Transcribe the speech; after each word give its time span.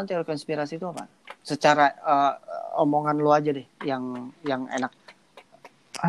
Emang 0.00 0.08
teori 0.08 0.24
konspirasi 0.24 0.80
itu 0.80 0.88
apa? 0.88 1.04
Secara 1.44 1.92
eh, 1.92 2.32
omongan 2.80 3.20
lu 3.20 3.28
aja 3.36 3.52
deh, 3.52 3.68
yang 3.84 4.32
yang 4.40 4.64
enak, 4.72 4.88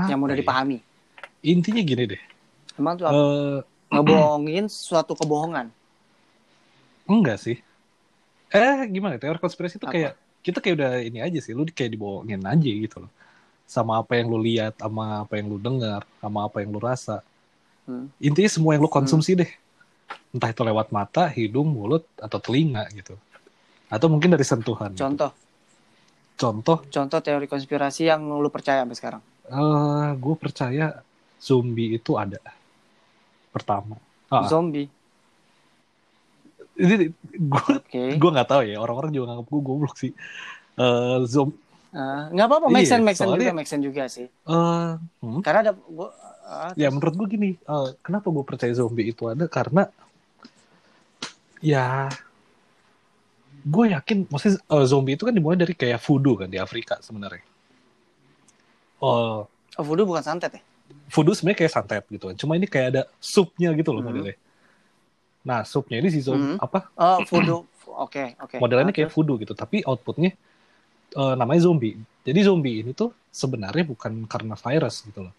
yang 0.08 0.16
mudah 0.16 0.32
Apa 0.32 0.40
ya? 0.40 0.44
dipahami. 0.48 0.78
Intinya 1.44 1.84
gini 1.84 2.04
deh. 2.08 2.22
Emang 2.80 2.96
tuh 2.96 3.12
apa? 3.12 3.20
Eh, 3.20 3.58
ngebohongin 4.00 4.72
suatu 4.72 5.12
kebohongan. 5.12 5.68
enggak 7.04 7.36
sih. 7.44 7.60
Eh, 8.56 8.88
gimana? 8.88 9.20
Teori 9.20 9.36
konspirasi 9.44 9.76
itu 9.76 9.84
Apa? 9.84 9.92
kayak 9.92 10.14
kita 10.40 10.64
kayak 10.64 10.76
udah 10.80 10.92
ini 11.04 11.20
aja 11.20 11.44
sih. 11.44 11.52
Lu 11.52 11.68
kayak 11.68 11.92
dibohongin 11.92 12.40
aja 12.48 12.72
gitu 12.72 13.04
loh. 13.04 13.12
Sama 13.68 14.00
apa 14.00 14.16
yang 14.16 14.32
lu 14.32 14.40
lihat, 14.40 14.80
sama 14.80 15.28
apa 15.28 15.36
yang 15.36 15.52
lu 15.52 15.60
dengar, 15.60 16.08
sama 16.24 16.48
apa 16.48 16.64
yang 16.64 16.72
lu 16.72 16.80
rasa. 16.80 17.20
Hmm. 17.84 18.08
Intinya 18.24 18.48
semua 18.48 18.72
yang 18.72 18.88
lu 18.88 18.88
konsumsi 18.88 19.36
deh. 19.36 19.52
Entah 20.32 20.48
itu 20.48 20.64
lewat 20.64 20.96
mata, 20.96 21.28
hidung, 21.28 21.68
mulut, 21.76 22.08
atau 22.16 22.40
telinga 22.40 22.88
gitu. 22.96 23.20
Atau 23.92 24.08
mungkin 24.08 24.32
dari 24.32 24.46
sentuhan. 24.48 24.90
gitu. 24.96 25.04
Contoh, 25.04 25.32
Contoh, 26.42 26.82
contoh 26.90 27.20
teori 27.22 27.46
konspirasi 27.46 28.10
yang 28.10 28.26
lu 28.26 28.50
percaya 28.50 28.82
sampai 28.82 28.98
sekarang. 28.98 29.22
eh 29.46 30.10
gue 30.18 30.36
percaya 30.40 30.86
zombie 31.38 32.00
itu 32.00 32.18
ada. 32.18 32.40
Pertama. 33.52 34.00
Ah, 34.32 34.48
Zombie. 34.48 34.88
ini 36.82 37.12
gue 37.36 37.64
Oke. 37.78 38.04
gue 38.18 38.30
nggak 38.32 38.48
tahu 38.50 38.62
ya 38.66 38.80
orang-orang 38.82 39.12
juga 39.14 39.26
nganggap 39.36 39.48
gue 39.54 39.62
goblok 39.62 39.96
sih. 40.00 40.12
Eh 40.80 41.20
zombie. 41.30 41.60
Ah, 41.92 42.32
nggak 42.32 42.48
apa-apa, 42.48 42.68
make 42.72 42.88
Iya, 42.88 42.96
sense, 42.96 43.04
make 43.04 43.18
sense 43.20 43.36
juga, 43.36 43.52
make 43.52 43.68
sense 43.70 43.84
juga 43.84 44.04
sih. 44.08 44.26
eh 44.26 44.92
hmm, 45.22 45.40
Karena 45.44 45.60
ada 45.68 45.72
gua, 45.76 46.10
ah, 46.48 46.72
ya 46.74 46.88
menurut 46.88 47.14
gue 47.20 47.28
gini, 47.28 47.50
eh, 47.60 47.90
kenapa 48.00 48.32
gue 48.32 48.44
percaya 48.48 48.72
zombie 48.72 49.12
itu 49.12 49.28
ada 49.28 49.46
karena 49.52 49.92
ya 51.62 52.08
gue 53.66 53.86
yakin, 53.96 54.18
maksudnya 54.32 54.58
eh, 54.60 54.86
zombie 54.90 55.14
itu 55.18 55.24
kan 55.28 55.34
dimulai 55.36 55.58
dari 55.60 55.74
kayak 55.78 56.00
voodoo 56.02 56.36
kan 56.42 56.50
di 56.50 56.58
Afrika 56.58 56.98
sebenarnya. 57.02 57.44
Oh, 59.02 59.48
oh, 59.78 59.84
voodoo 59.84 60.06
bukan 60.06 60.24
santet 60.24 60.52
ya? 60.54 60.62
voodoo 61.14 61.34
sebenarnya 61.36 61.60
kayak 61.66 61.74
santet 61.74 62.04
gitu 62.10 62.26
kan. 62.32 62.36
Cuma 62.40 62.54
ini 62.58 62.68
kayak 62.70 62.88
ada 62.96 63.02
supnya 63.22 63.70
gitu 63.78 63.92
loh 63.94 64.02
Hmm. 64.02 64.10
modelnya. 64.10 64.36
Nah, 65.42 65.66
supnya 65.66 65.98
ini 66.02 66.10
si 66.14 66.22
zombie 66.22 66.54
Hmm. 66.54 66.58
apa? 66.62 66.86
Oh, 66.98 67.20
voodoo. 67.26 67.66
Oke, 68.06 68.24
oke. 68.40 68.58
modelannya 68.62 68.92
Ah, 68.92 68.96
kayak 68.96 69.10
terus? 69.10 69.16
voodoo 69.18 69.36
gitu, 69.42 69.54
tapi 69.58 69.82
outputnya 69.86 70.32
eh, 71.18 71.36
namanya 71.40 71.62
zombie. 71.68 71.96
Jadi 72.28 72.40
zombie 72.46 72.76
ini 72.86 72.92
tuh 72.94 73.12
sebenarnya 73.32 73.84
bukan 73.88 74.14
karena 74.30 74.56
virus 74.56 74.96
gitu 75.08 75.28
loh. 75.28 75.34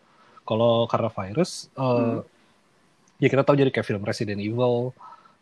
Kalau 0.48 0.87
karena 0.91 1.11
virus, 1.12 1.70
eh, 1.78 2.19
Hmm. 2.19 2.19
ya 3.23 3.28
kita 3.31 3.43
tahu 3.47 3.56
jadi 3.56 3.70
kayak 3.70 3.87
film 3.87 4.03
Resident 4.03 4.41
Evil, 4.43 4.91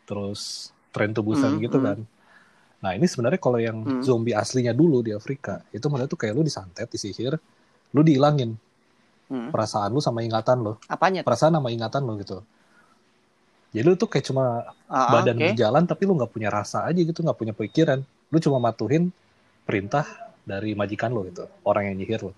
terus 0.07 0.71
Tren 0.93 1.11
to 1.15 1.21
Busan 1.25 1.57
Hmm, 1.57 1.63
gitu 1.63 1.77
hmm. 1.79 1.85
kan. 1.85 1.97
Nah 2.81 2.97
ini 2.97 3.05
sebenarnya 3.05 3.37
kalau 3.37 3.59
yang 3.61 3.77
Hmm. 3.85 4.01
zombie 4.01 4.33
aslinya 4.33 4.73
dulu 4.73 5.05
di 5.05 5.13
Afrika, 5.13 5.61
itu 5.69 5.85
malah 5.85 6.09
tuh 6.09 6.17
kayak 6.17 6.33
lu 6.33 6.41
disantet, 6.41 6.89
disihir, 6.89 7.37
lu 7.93 8.01
dihilangin 8.01 8.57
Hmm. 9.29 9.47
perasaan 9.53 9.93
lu 9.93 10.01
sama 10.01 10.25
ingatan 10.25 10.59
lu, 10.65 10.73
Apanya? 10.89 11.21
perasaan 11.23 11.53
sama 11.55 11.69
ingatan 11.69 12.01
lu 12.03 12.17
gitu. 12.19 12.41
Jadi 13.71 13.85
lu 13.87 13.95
tuh 13.95 14.09
kayak 14.11 14.25
cuma 14.27 14.67
Ah, 14.91 15.07
ah, 15.07 15.11
badan 15.15 15.39
oke. 15.39 15.45
berjalan 15.55 15.83
tapi 15.87 16.03
lu 16.03 16.13
nggak 16.19 16.31
punya 16.35 16.49
rasa 16.51 16.83
aja 16.83 16.99
gitu 16.99 17.23
nggak 17.23 17.39
punya 17.39 17.53
pikiran 17.55 18.03
lu 18.03 18.37
cuma 18.43 18.59
matuhin 18.59 19.07
perintah 19.63 20.03
dari 20.43 20.75
majikan 20.75 21.15
lo 21.15 21.23
gitu 21.23 21.47
orang 21.63 21.87
yang 21.87 21.95
nyihir 21.95 22.19
lo 22.27 22.35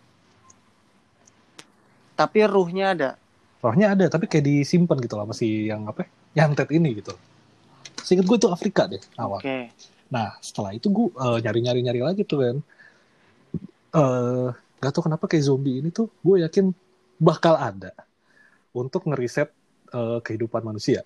Tapi 2.13 2.45
ruhnya 2.45 2.93
ada. 2.93 3.09
rohnya 3.65 3.97
ada 3.97 4.05
tapi 4.13 4.29
kayak 4.29 4.45
disimpan 4.45 4.97
gitu 5.01 5.15
lah 5.17 5.25
masih 5.25 5.73
yang 5.73 5.81
apa 5.89 6.05
yang 6.37 6.53
tet 6.53 6.69
ini 6.69 7.01
gitu 7.01 7.17
seinget 8.05 8.29
gue 8.29 8.37
itu 8.37 8.47
Afrika 8.53 8.85
deh 8.85 9.01
awal 9.17 9.41
Oke. 9.41 9.73
Nah 10.13 10.37
setelah 10.45 10.77
itu 10.77 10.93
gue 10.93 11.09
nyari 11.41 11.59
nyari 11.65 11.79
nyari 11.81 12.01
lagi 12.05 12.21
tuh 12.21 12.37
kan 12.45 12.57
eh 13.93 14.47
gak 14.77 14.91
tau 14.93 15.01
kenapa 15.01 15.25
kayak 15.25 15.41
zombie 15.47 15.81
ini 15.81 15.89
tuh 15.89 16.11
gue 16.21 16.45
yakin 16.45 16.69
bakal 17.17 17.57
ada 17.57 17.97
untuk 18.71 19.09
ngeriset 19.09 19.49
eh, 19.89 20.19
kehidupan 20.21 20.61
manusia 20.61 21.01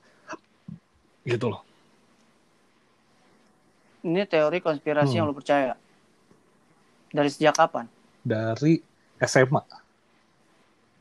gitu 1.24 1.48
loh 1.48 1.64
Ini 3.98 4.24
teori 4.24 4.64
konspirasi 4.64 5.12
Hmm. 5.12 5.18
yang 5.20 5.28
lu 5.28 5.36
percaya. 5.36 5.76
Dari 7.12 7.28
sejak 7.28 7.56
kapan? 7.56 7.86
dari 8.24 8.80
SMA 9.20 9.64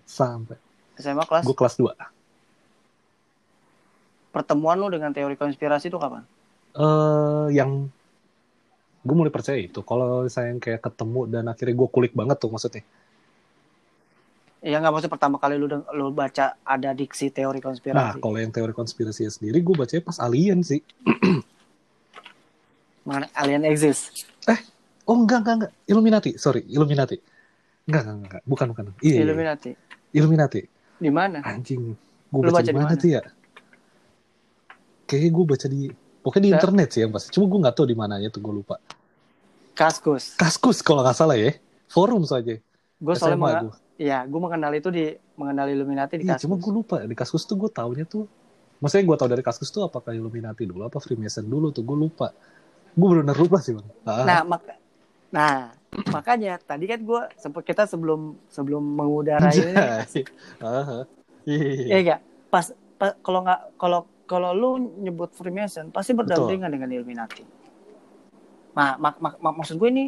sampai 0.06 0.58
SMA 0.94 1.22
kelas 1.22 1.42
gue 1.42 1.54
kelas 1.54 1.74
2 1.74 1.90
pertemuan 4.30 4.76
lu 4.76 4.86
dengan 4.90 5.10
teori 5.10 5.34
konspirasi 5.34 5.86
itu 5.86 5.98
kapan? 5.98 6.22
Eh 6.76 7.46
yang 7.52 7.88
gue 9.00 9.14
mulai 9.14 9.30
percaya 9.30 9.56
itu 9.56 9.80
kalau 9.80 10.26
saya 10.26 10.50
yang 10.50 10.58
kayak 10.58 10.82
ketemu 10.82 11.30
dan 11.30 11.46
akhirnya 11.46 11.74
gue 11.74 11.88
kulik 11.88 12.12
banget 12.12 12.36
tuh 12.36 12.50
maksudnya 12.50 12.84
Ya 14.66 14.82
nggak 14.82 14.98
maksud 14.98 15.10
pertama 15.12 15.38
kali 15.38 15.54
lu 15.56 15.70
lu 15.70 16.10
baca 16.10 16.58
ada 16.66 16.90
diksi 16.90 17.30
teori 17.30 17.62
nah 17.62 17.70
konspirasi. 17.70 18.18
kalau 18.18 18.34
yang 18.34 18.50
teori 18.50 18.74
konspirasi 18.74 19.22
sendiri 19.30 19.62
gue 19.62 19.74
bacanya 19.78 20.02
pas 20.02 20.18
alien 20.18 20.58
sih 20.60 20.82
Mengenai 23.06 23.30
alien 23.38 23.62
exist. 23.62 24.26
oh 25.06 25.14
enggak 25.14 25.46
enggak 25.46 25.54
enggak 25.54 25.72
Illuminati 25.86 26.30
sorry 26.34 26.66
Illuminati 26.66 27.14
enggak 27.86 28.02
enggak 28.02 28.16
enggak, 28.18 28.42
bukan 28.42 28.66
bukan 28.74 28.84
iya 28.98 29.14
iya. 29.14 29.22
Illuminati. 29.22 29.70
Illuminati 30.10 30.60
Di 30.98 31.10
mana? 31.14 31.38
anjing 31.46 31.94
gue 32.26 32.40
baca, 32.42 32.58
baca 32.58 32.66
di 32.66 32.74
mana 32.74 32.90
mana? 32.90 32.98
tuh 32.98 33.08
ya 33.14 33.22
kayaknya 35.06 35.30
gue 35.30 35.44
baca 35.46 35.66
di 35.70 35.80
pokoknya 36.26 36.42
di 36.42 36.50
internet 36.50 36.88
sih 36.90 37.06
yang 37.06 37.14
pasti. 37.14 37.30
Cuma 37.30 37.46
gue 37.46 37.58
nggak 37.62 37.74
tahu 37.74 37.86
di 37.86 37.94
mananya 37.94 38.26
tuh 38.26 38.42
gue 38.42 38.50
lupa. 38.52 38.82
Kaskus. 39.72 40.34
kaskus 40.34 40.82
kalau 40.82 41.06
nggak 41.06 41.14
salah 41.14 41.38
ya. 41.38 41.54
Forum 41.86 42.26
saja 42.26 42.58
Gue 42.98 43.14
soalnya 43.14 43.38
menga- 43.38 43.62
gue 43.62 43.72
ya 43.96 44.26
gue 44.26 44.40
mengenal 44.40 44.72
itu 44.74 44.88
di 44.90 45.04
mengenal 45.36 45.70
Illuminati 45.70 46.18
di 46.18 46.24
Iya, 46.24 46.34
Kaskus. 46.34 46.42
cuma 46.48 46.54
gue 46.58 46.72
lupa. 46.74 46.96
Di 47.00 47.14
Kaskus 47.14 47.44
tuh 47.44 47.56
gue 47.56 47.70
taunya 47.70 48.02
tuh, 48.02 48.26
maksudnya 48.80 49.04
gue 49.06 49.16
tau 49.16 49.28
dari 49.28 49.44
Kaskus 49.44 49.70
tuh 49.70 49.86
apakah 49.86 50.12
Illuminati 50.12 50.66
dulu 50.66 50.82
apa 50.82 50.98
Freemason 50.98 51.46
dulu 51.46 51.70
tuh 51.70 51.86
gue 51.86 51.94
lupa. 51.94 52.34
Gue 52.92 53.06
benar 53.14 53.36
lupa 53.36 53.60
sih 53.60 53.76
bang. 53.76 53.86
Ah, 54.02 54.24
Nah, 54.24 54.40
maka 54.42 54.74
nah 55.26 55.54
makanya 56.12 56.56
tadi 56.58 56.86
kan 56.86 57.00
gue 57.00 57.20
sempat 57.36 57.62
kita 57.62 57.84
sebelum 57.84 58.36
sebelum 58.48 58.80
mengudara 58.80 59.48
ini 59.48 59.74
iya, 59.74 60.04
iya, 60.06 60.24
iya. 61.44 61.86
ya 61.88 61.96
enggak 61.98 62.20
pas, 62.48 62.66
pas 62.94 63.12
kalau 63.20 63.40
nggak 63.42 63.60
kalau 63.74 64.00
kalau 64.26 64.50
lu 64.50 64.70
nyebut 64.98 65.30
Freemason 65.30 65.88
pasti 65.88 66.12
berdampingan 66.12 66.68
dengan 66.68 66.90
Illuminati. 66.90 67.42
Nah, 68.74 68.98
mak, 68.98 69.16
mak, 69.16 69.34
mak- 69.38 69.56
maksud 69.56 69.78
gue 69.78 69.88
ini 69.88 70.04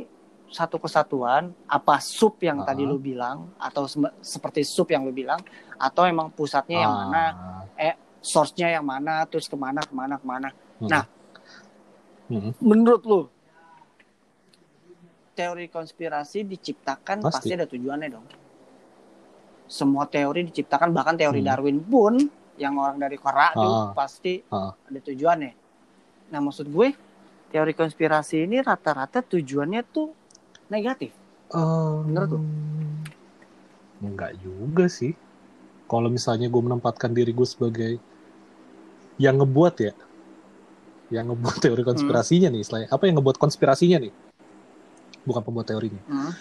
satu 0.48 0.76
kesatuan 0.76 1.52
apa 1.64 2.00
sub 2.00 2.36
yang 2.40 2.60
Ah. 2.60 2.72
tadi 2.72 2.82
lu 2.82 2.96
bilang 2.96 3.52
atau 3.56 3.84
sem- 3.84 4.16
seperti 4.18 4.64
sub 4.64 4.88
yang 4.88 5.04
lu 5.04 5.12
bilang 5.12 5.40
atau 5.76 6.04
emang 6.04 6.28
pusatnya 6.28 6.82
yang 6.82 6.92
Ah, 6.92 7.00
mana 7.04 7.22
source-nya 8.18 8.68
yang 8.68 8.82
mana 8.82 9.22
terus 9.24 9.46
ke 9.46 9.54
mana 9.54 9.78
ke 9.78 9.94
mana 9.94 10.18
ke 10.18 10.26
mana 10.26 10.48
hmm. 10.82 10.88
Nah. 10.90 11.04
Hmm. 12.28 12.50
menurut 12.58 13.02
lu 13.06 13.20
teori 15.32 15.70
konspirasi 15.70 16.42
diciptakan 16.42 17.22
Pasti. 17.22 17.46
pasti, 17.46 17.50
ada 17.54 17.64
tujuannya 17.64 18.08
dong 18.10 18.26
semua 19.70 20.08
teori 20.08 20.42
diciptakan 20.44 20.90
bahkan 20.90 21.14
teori 21.14 21.40
Hmm. 21.40 21.48
Darwin 21.48 21.78
pun 21.78 22.14
yang 22.58 22.74
orang 22.76 22.98
dari 22.98 23.16
Korea 23.16 23.54
tuh 23.54 23.62
Ah. 23.64 23.90
pasti 23.94 24.42
Ah. 24.50 24.74
ada 24.74 24.98
tujuannya 24.98 25.52
nah 26.28 26.38
maksud 26.38 26.68
gue 26.68 26.92
teori 27.48 27.72
konspirasi 27.72 28.44
ini 28.44 28.60
rata-rata 28.60 29.22
tujuannya 29.22 29.82
tuh 29.88 30.12
negatif 30.68 31.14
Um, 31.48 32.04
Menurut 32.12 32.28
lu? 32.28 32.38
Enggak 34.04 34.36
juga 34.36 34.84
sih. 34.84 35.16
Kalau 35.88 36.12
misalnya 36.12 36.44
gue 36.44 36.60
menempatkan 36.60 37.08
diri 37.08 37.32
gue 37.32 37.48
sebagai 37.48 37.96
yang 39.16 39.40
ngebuat 39.40 39.74
ya, 39.80 39.96
yang 41.08 41.32
ngebuat 41.32 41.56
teori 41.64 41.80
konspirasinya 41.80 42.52
nih, 42.52 42.60
istilahnya 42.60 42.88
apa 42.92 43.08
yang 43.08 43.16
ngebuat 43.16 43.40
konspirasinya 43.40 43.96
nih, 43.96 44.12
bukan 45.24 45.40
pembuat 45.40 45.72
teorinya. 45.72 46.02
Hmm. 46.04 46.32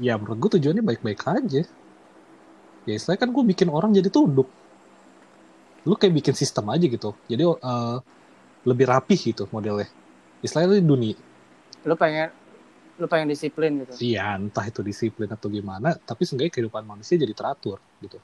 ya 0.00 0.16
menurut 0.16 0.40
gue 0.40 0.50
tujuannya 0.58 0.80
baik-baik 0.82 1.20
aja 1.22 1.62
ya 2.82 2.92
istilahnya 2.96 3.20
kan 3.22 3.30
gue 3.30 3.44
bikin 3.46 3.68
orang 3.68 3.92
jadi 3.92 4.08
tunduk 4.08 4.48
lu 5.88 5.94
kayak 6.00 6.14
bikin 6.18 6.34
sistem 6.42 6.64
aja 6.74 6.86
gitu. 6.94 7.10
Jadi 7.30 7.42
eh, 7.44 7.96
lebih 8.70 8.86
rapih 8.92 9.18
gitu 9.34 9.44
modelnya. 9.54 9.88
Istilahnya 10.44 10.80
dunia. 10.92 11.16
Lu 11.88 11.94
pengen 12.02 12.28
lu 13.00 13.06
pengen 13.12 13.28
disiplin 13.32 13.72
gitu. 13.82 13.96
Iya 14.04 14.20
entah 14.40 14.64
itu 14.70 14.80
disiplin 14.90 15.30
atau 15.36 15.46
gimana 15.56 15.88
tapi 16.08 16.22
seenggaknya 16.26 16.52
kehidupan 16.54 16.84
manusia 16.90 17.14
jadi 17.24 17.34
teratur 17.38 17.78
gitu. 18.02 18.18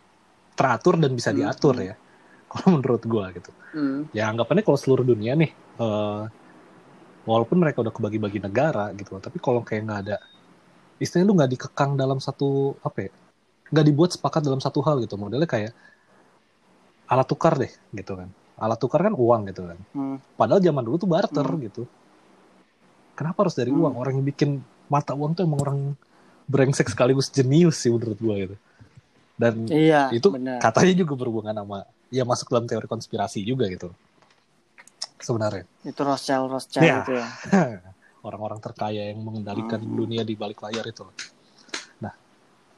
Teratur 0.58 0.94
dan 1.02 1.12
bisa 1.18 1.30
Hmm, 1.30 1.36
diatur 1.38 1.76
ya 1.88 1.94
kalau 2.50 2.68
menurut 2.78 3.02
gue 3.12 3.24
gitu. 3.38 3.50
Hmm. 3.72 4.04
ya 4.16 4.22
anggapannya 4.32 4.64
kalau 4.66 4.78
seluruh 4.82 5.06
dunia 5.12 5.32
nih 5.40 5.50
eh, 5.82 6.22
walaupun 7.28 7.56
mereka 7.60 7.84
udah 7.84 7.92
kebagi-bagi 7.94 8.40
negara 8.46 8.92
gitu 8.96 9.16
tapi 9.20 9.38
kalau 9.44 9.60
kayak 9.66 9.82
nggak 9.86 10.00
ada 10.08 10.16
istilahnya 11.02 11.28
lu 11.30 11.34
nggak 11.38 11.52
dikekang 11.54 11.92
dalam 12.00 12.18
satu 12.22 12.76
apa 12.86 12.98
ya 13.08 13.10
nggak 13.72 13.86
dibuat 13.88 14.10
sepakat 14.16 14.42
dalam 14.46 14.60
satu 14.62 14.80
hal 14.86 14.96
gitu. 15.04 15.14
Modelnya 15.20 15.48
kayak 15.50 15.72
alat 17.10 17.26
tukar 17.26 17.58
deh 17.58 17.72
gitu 17.90 18.14
kan 18.14 18.28
alat 18.56 18.78
tukar 18.78 19.02
kan 19.02 19.12
uang 19.12 19.50
gitu 19.50 19.66
kan 19.66 19.78
Hmm. 19.92 20.16
padahal 20.38 20.62
zaman 20.62 20.82
dulu 20.82 20.96
tuh 20.96 21.10
barter 21.10 21.42
Hmm. 21.44 21.60
gitu 21.60 21.82
kenapa 23.12 23.42
harus 23.42 23.52
dari 23.52 23.68
Hmm. 23.68 23.82
uang 23.82 23.94
orang 23.96 24.14
yang 24.16 24.26
bikin 24.26 24.50
mata 24.86 25.12
uang 25.12 25.34
tuh 25.34 25.42
emang 25.42 25.60
orang 25.60 25.78
brengsek 26.46 26.86
sekaligus 26.86 27.28
jenius 27.28 27.78
sih 27.78 27.90
menurut 27.90 28.16
gue 28.16 28.34
gitu 28.40 28.56
dan 29.34 29.54
Iya, 29.66 30.12
itu 30.12 30.28
benar. 30.30 30.60
katanya 30.60 30.94
juga 30.96 31.14
berhubungan 31.16 31.54
sama 31.54 31.78
ya 32.10 32.22
masuk 32.22 32.46
dalam 32.46 32.66
teori 32.66 32.86
konspirasi 32.86 33.42
juga 33.42 33.66
gitu 33.66 33.90
sebenarnya 35.18 35.64
Itu 35.82 36.00
Rothschild 36.00 36.46
Rothschild 36.48 36.84
Iya. 36.84 36.96
itu 37.00 37.12
ya. 37.12 37.26
orang-orang 38.26 38.60
terkaya 38.60 39.08
yang 39.08 39.20
mengendalikan 39.20 39.80
Hmm. 39.80 39.96
dunia 39.96 40.22
di 40.22 40.36
balik 40.36 40.60
layar 40.60 40.86
itu 40.86 41.02
loh. 41.02 41.14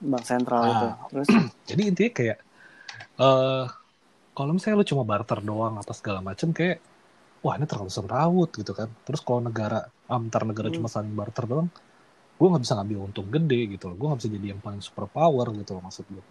Bank 0.02 0.26
sentral 0.26 0.62
Ah. 0.62 0.70
itu. 0.70 0.87
Terus 1.14 1.28
jadi 1.70 1.82
intinya 1.87 2.11
kayak 2.11 2.38
eh 3.19 3.64
kalau 4.32 4.52
misalnya 4.56 4.81
lu 4.81 4.87
cuma 4.88 5.02
barter 5.05 5.38
doang 5.44 5.75
apa 5.76 5.93
segala 5.93 6.20
macem 6.25 6.49
kayak 6.56 6.81
wah 7.44 7.55
ini 7.58 7.67
terlalu 7.69 7.90
semrawut 7.93 8.50
gitu 8.55 8.73
kan 8.73 8.88
terus 9.06 9.20
kalau 9.20 9.40
negara 9.44 9.79
antar 10.08 10.43
negara 10.49 10.69
Hmm. 10.70 10.76
cuma 10.81 10.88
saling 10.88 11.12
barter 11.12 11.44
doang 11.49 11.69
gue 12.38 12.46
nggak 12.50 12.62
bisa 12.64 12.75
ngambil 12.81 12.99
untung 13.06 13.29
gede 13.31 13.61
gitu 13.76 13.84
loh 13.93 13.96
gue 13.99 14.06
nggak 14.08 14.20
bisa 14.25 14.31
jadi 14.32 14.46
yang 14.56 14.61
paling 14.64 14.82
super 14.82 15.06
power 15.11 15.46
gitu 15.55 15.70
loh 15.79 15.82
maksud 15.84 16.05
gue 16.08 16.25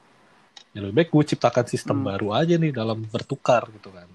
ya 0.74 0.80
lebih 0.84 0.96
baik 0.98 1.10
gue 1.14 1.24
ciptakan 1.36 1.66
sistem 1.68 1.98
Hmm. 2.02 2.08
baru 2.10 2.28
aja 2.36 2.56
nih 2.58 2.72
dalam 2.74 2.98
bertukar 3.06 3.64
gitu 3.76 3.90
kan 3.92 4.08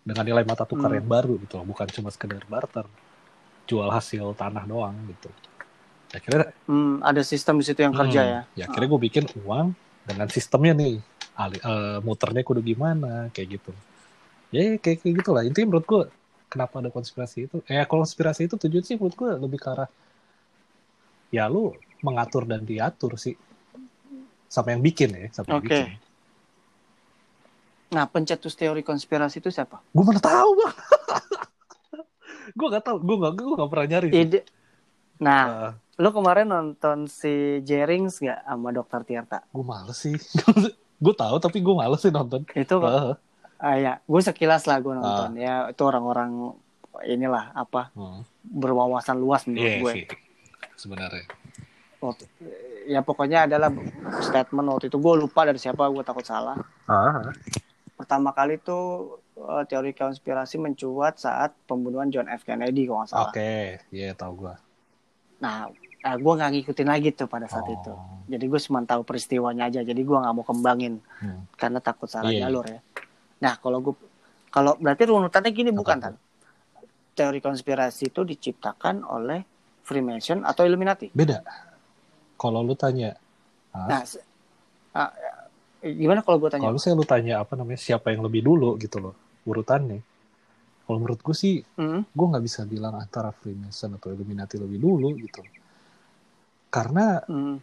dengan 0.00 0.24
nilai 0.24 0.44
mata 0.48 0.64
tukar 0.64 0.90
Hmm. 0.90 0.98
yang 1.00 1.08
baru 1.08 1.32
gitu 1.44 1.54
loh 1.60 1.66
bukan 1.68 1.86
cuma 1.92 2.08
sekedar 2.10 2.42
barter 2.48 2.86
jual 3.68 3.86
hasil 3.86 4.34
tanah 4.34 4.64
doang 4.66 4.96
gitu 5.06 5.28
akhirnya 6.10 6.50
hmm, 6.66 7.06
ada 7.06 7.22
sistem 7.22 7.54
di 7.60 7.64
situ 7.64 7.80
yang 7.86 7.94
kerja 7.94 8.20
Hmm, 8.26 8.32
ya. 8.34 8.40
Ya 8.58 8.64
akhirnya 8.66 8.88
gue 8.90 9.00
bikin 9.06 9.24
uang 9.46 9.66
dengan 10.08 10.26
sistemnya 10.26 10.74
nih. 10.74 10.98
Ali, 11.40 11.56
eh, 11.56 11.98
muternya 12.04 12.42
kudu 12.44 12.60
gimana 12.60 13.32
kayak 13.32 13.48
gitu. 13.56 13.72
Ya 14.52 14.76
kayak 14.76 15.00
kayak 15.00 15.14
gitulah. 15.24 15.42
Intinya 15.48 15.72
menurut 15.72 15.86
gue 15.88 16.02
kenapa 16.52 16.84
ada 16.84 16.90
konspirasi 16.92 17.48
itu? 17.48 17.56
Eh 17.70 17.80
konspirasi 17.88 18.44
itu 18.44 18.60
tujuan 18.60 18.84
sih 18.84 18.96
menurut 19.00 19.16
gue 19.16 19.30
lebih 19.40 19.58
ke 19.62 19.68
arah 19.72 19.88
ya 21.30 21.46
lu 21.46 21.72
mengatur 22.02 22.42
dan 22.44 22.66
diatur 22.66 23.14
sih 23.14 23.38
sama 24.50 24.74
yang 24.74 24.82
bikin 24.82 25.14
ya, 25.14 25.26
sama 25.30 25.46
yang 25.54 25.62
Oke. 25.62 25.70
bikin. 25.70 25.88
Nah, 27.90 28.06
pencetus 28.06 28.54
teori 28.58 28.82
konspirasi 28.82 29.38
itu 29.38 29.50
siapa? 29.50 29.78
Gue 29.94 30.04
mana 30.06 30.18
tahu 30.18 30.50
bang. 30.58 30.74
gue 32.58 32.66
gak 32.70 32.84
tahu. 32.86 32.98
Gue 33.02 33.16
gak 33.18 33.32
gue 33.38 33.54
gak 33.58 33.70
pernah 33.70 33.86
nyari. 33.86 34.08
Ide. 34.10 34.40
Nah, 35.22 35.44
Eh, 35.46 35.70
lu 36.02 36.10
kemarin 36.10 36.48
nonton 36.50 37.06
si 37.06 37.60
Jerings 37.62 38.18
nggak 38.18 38.40
sama 38.46 38.68
Dokter 38.74 39.00
Tirta? 39.06 39.38
gue 39.54 39.64
males 39.66 39.98
sih. 39.98 40.14
gue 41.00 41.14
tahu 41.16 41.36
tapi 41.40 41.58
gue 41.64 41.74
males 41.74 42.00
sih 42.00 42.12
nonton. 42.12 42.44
Itu 42.52 42.76
Eh, 42.84 43.16
ah 43.60 43.76
ya, 43.76 43.92
gue 44.04 44.20
sekilas 44.20 44.68
lah 44.68 44.78
gue 44.80 44.92
nonton. 44.92 45.36
Ya, 45.40 45.68
itu 45.72 45.82
orang-orang 45.84 46.52
inilah 47.08 47.56
apa 47.56 47.88
hmm. 47.96 48.20
berwawasan 48.44 49.16
luas 49.16 49.48
menurut 49.48 49.64
Iya 49.64 49.80
gue. 49.80 49.92
sih. 49.92 50.04
Sebenarnya. 50.76 51.24
Waktu- 52.00 52.28
ya 52.88 53.04
pokoknya 53.04 53.44
adalah 53.44 53.68
statement 54.24 54.68
waktu 54.72 54.88
itu 54.88 54.96
gue 54.96 55.14
lupa 55.16 55.44
dari 55.44 55.60
siapa 55.60 55.88
gue 55.88 56.04
takut 56.04 56.24
salah. 56.24 56.56
Ah. 56.88 57.32
Pertama 57.96 58.32
kali 58.32 58.56
tuh 58.56 59.16
eh, 59.36 59.64
teori 59.68 59.92
konspirasi 59.92 60.56
mencuat 60.56 61.20
saat 61.20 61.52
pembunuhan 61.68 62.08
John 62.08 62.28
F 62.28 62.44
Kennedy 62.44 62.88
kalau 62.88 63.04
nggak 63.04 63.10
salah. 63.12 63.32
Oke, 63.32 63.80
iya 63.92 64.12
tahu 64.16 64.44
gua. 64.48 64.56
Nah, 65.40 65.68
eh, 66.00 66.16
gue 66.16 66.32
nggak 66.32 66.50
ngikutin 66.50 66.88
lagi 66.88 67.08
tuh 67.10 67.26
pada 67.26 67.44
saat 67.44 67.64
Oh. 67.64 67.72
itu. 67.72 67.92
Jadi 68.28 68.44
gue 68.46 68.60
cuma 68.62 68.80
tahu 68.82 69.02
peristiwanya 69.02 69.66
aja. 69.66 69.80
Jadi 69.80 70.00
gue 70.00 70.16
nggak 70.16 70.32
mau 70.32 70.42
kembangin 70.42 70.98
Hmm. 71.18 71.44
karena 71.54 71.78
takut 71.78 72.06
salah 72.06 72.28
Iya, 72.28 72.36
iya. 72.36 72.42
jalur 72.46 72.64
ya. 72.64 72.80
Nah, 73.40 73.54
kalau 73.56 73.78
gue 73.80 73.94
kalau 74.48 74.74
berarti 74.76 75.02
runutannya 75.04 75.50
gini 75.50 75.70
Apa 75.70 75.78
bukan 75.78 75.98
kan? 76.00 76.14
Teori 77.12 77.38
konspirasi 77.38 78.08
itu 78.08 78.20
diciptakan 78.22 79.04
oleh 79.04 79.44
Freemason 79.82 80.42
atau 80.42 80.62
Illuminati. 80.62 81.10
Beda. 81.10 81.42
Kalau 82.34 82.60
lu 82.60 82.72
tanya? 82.72 83.12
Nah, 83.70 84.02
ah, 84.92 85.10
gimana 85.80 86.20
kalau 86.20 86.38
gue 86.38 86.50
tanya? 86.50 86.64
kalau 86.64 86.78
saya 86.78 86.94
lu 86.94 87.04
tanya 87.04 87.38
apa 87.38 87.54
namanya 87.54 87.76
siapa 87.76 88.10
yang 88.10 88.22
lebih 88.22 88.40
dulu 88.40 88.74
gitu 88.76 88.98
loh 88.98 89.14
urutannya. 89.42 90.00
Kalau 90.82 90.98
menurut 90.98 91.22
gue 91.22 91.30
sih, 91.32 91.62
Hmm, 91.76 92.02
gue 92.02 92.26
nggak 92.26 92.42
bisa 92.42 92.64
bilang 92.64 92.96
antara 92.96 93.30
Freemason 93.30 93.94
atau 93.94 94.10
Illuminati 94.10 94.58
lebih 94.58 94.78
dulu 94.78 95.14
gitu. 95.16 95.38
Karena 96.70 97.20
hmm, 97.28 97.56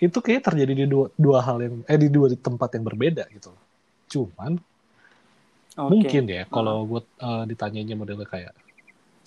itu 0.00 0.18
kayak 0.24 0.42
terjadi 0.48 0.72
di 0.80 0.84
dua, 0.88 1.06
dua 1.14 1.38
hal 1.44 1.58
yang 1.60 1.74
eh 1.84 1.98
di 2.00 2.08
dua 2.08 2.26
tempat 2.32 2.68
yang 2.76 2.84
berbeda 2.88 3.24
gitu. 3.36 3.52
Cuman 4.12 4.52
oke. 5.76 5.90
mungkin 5.90 6.22
ya 6.36 6.42
kalau 6.54 6.76
gue 6.90 7.00
eh, 7.26 7.44
ditanyanya 7.50 7.94
modelnya 8.00 8.28
kayak 8.28 8.52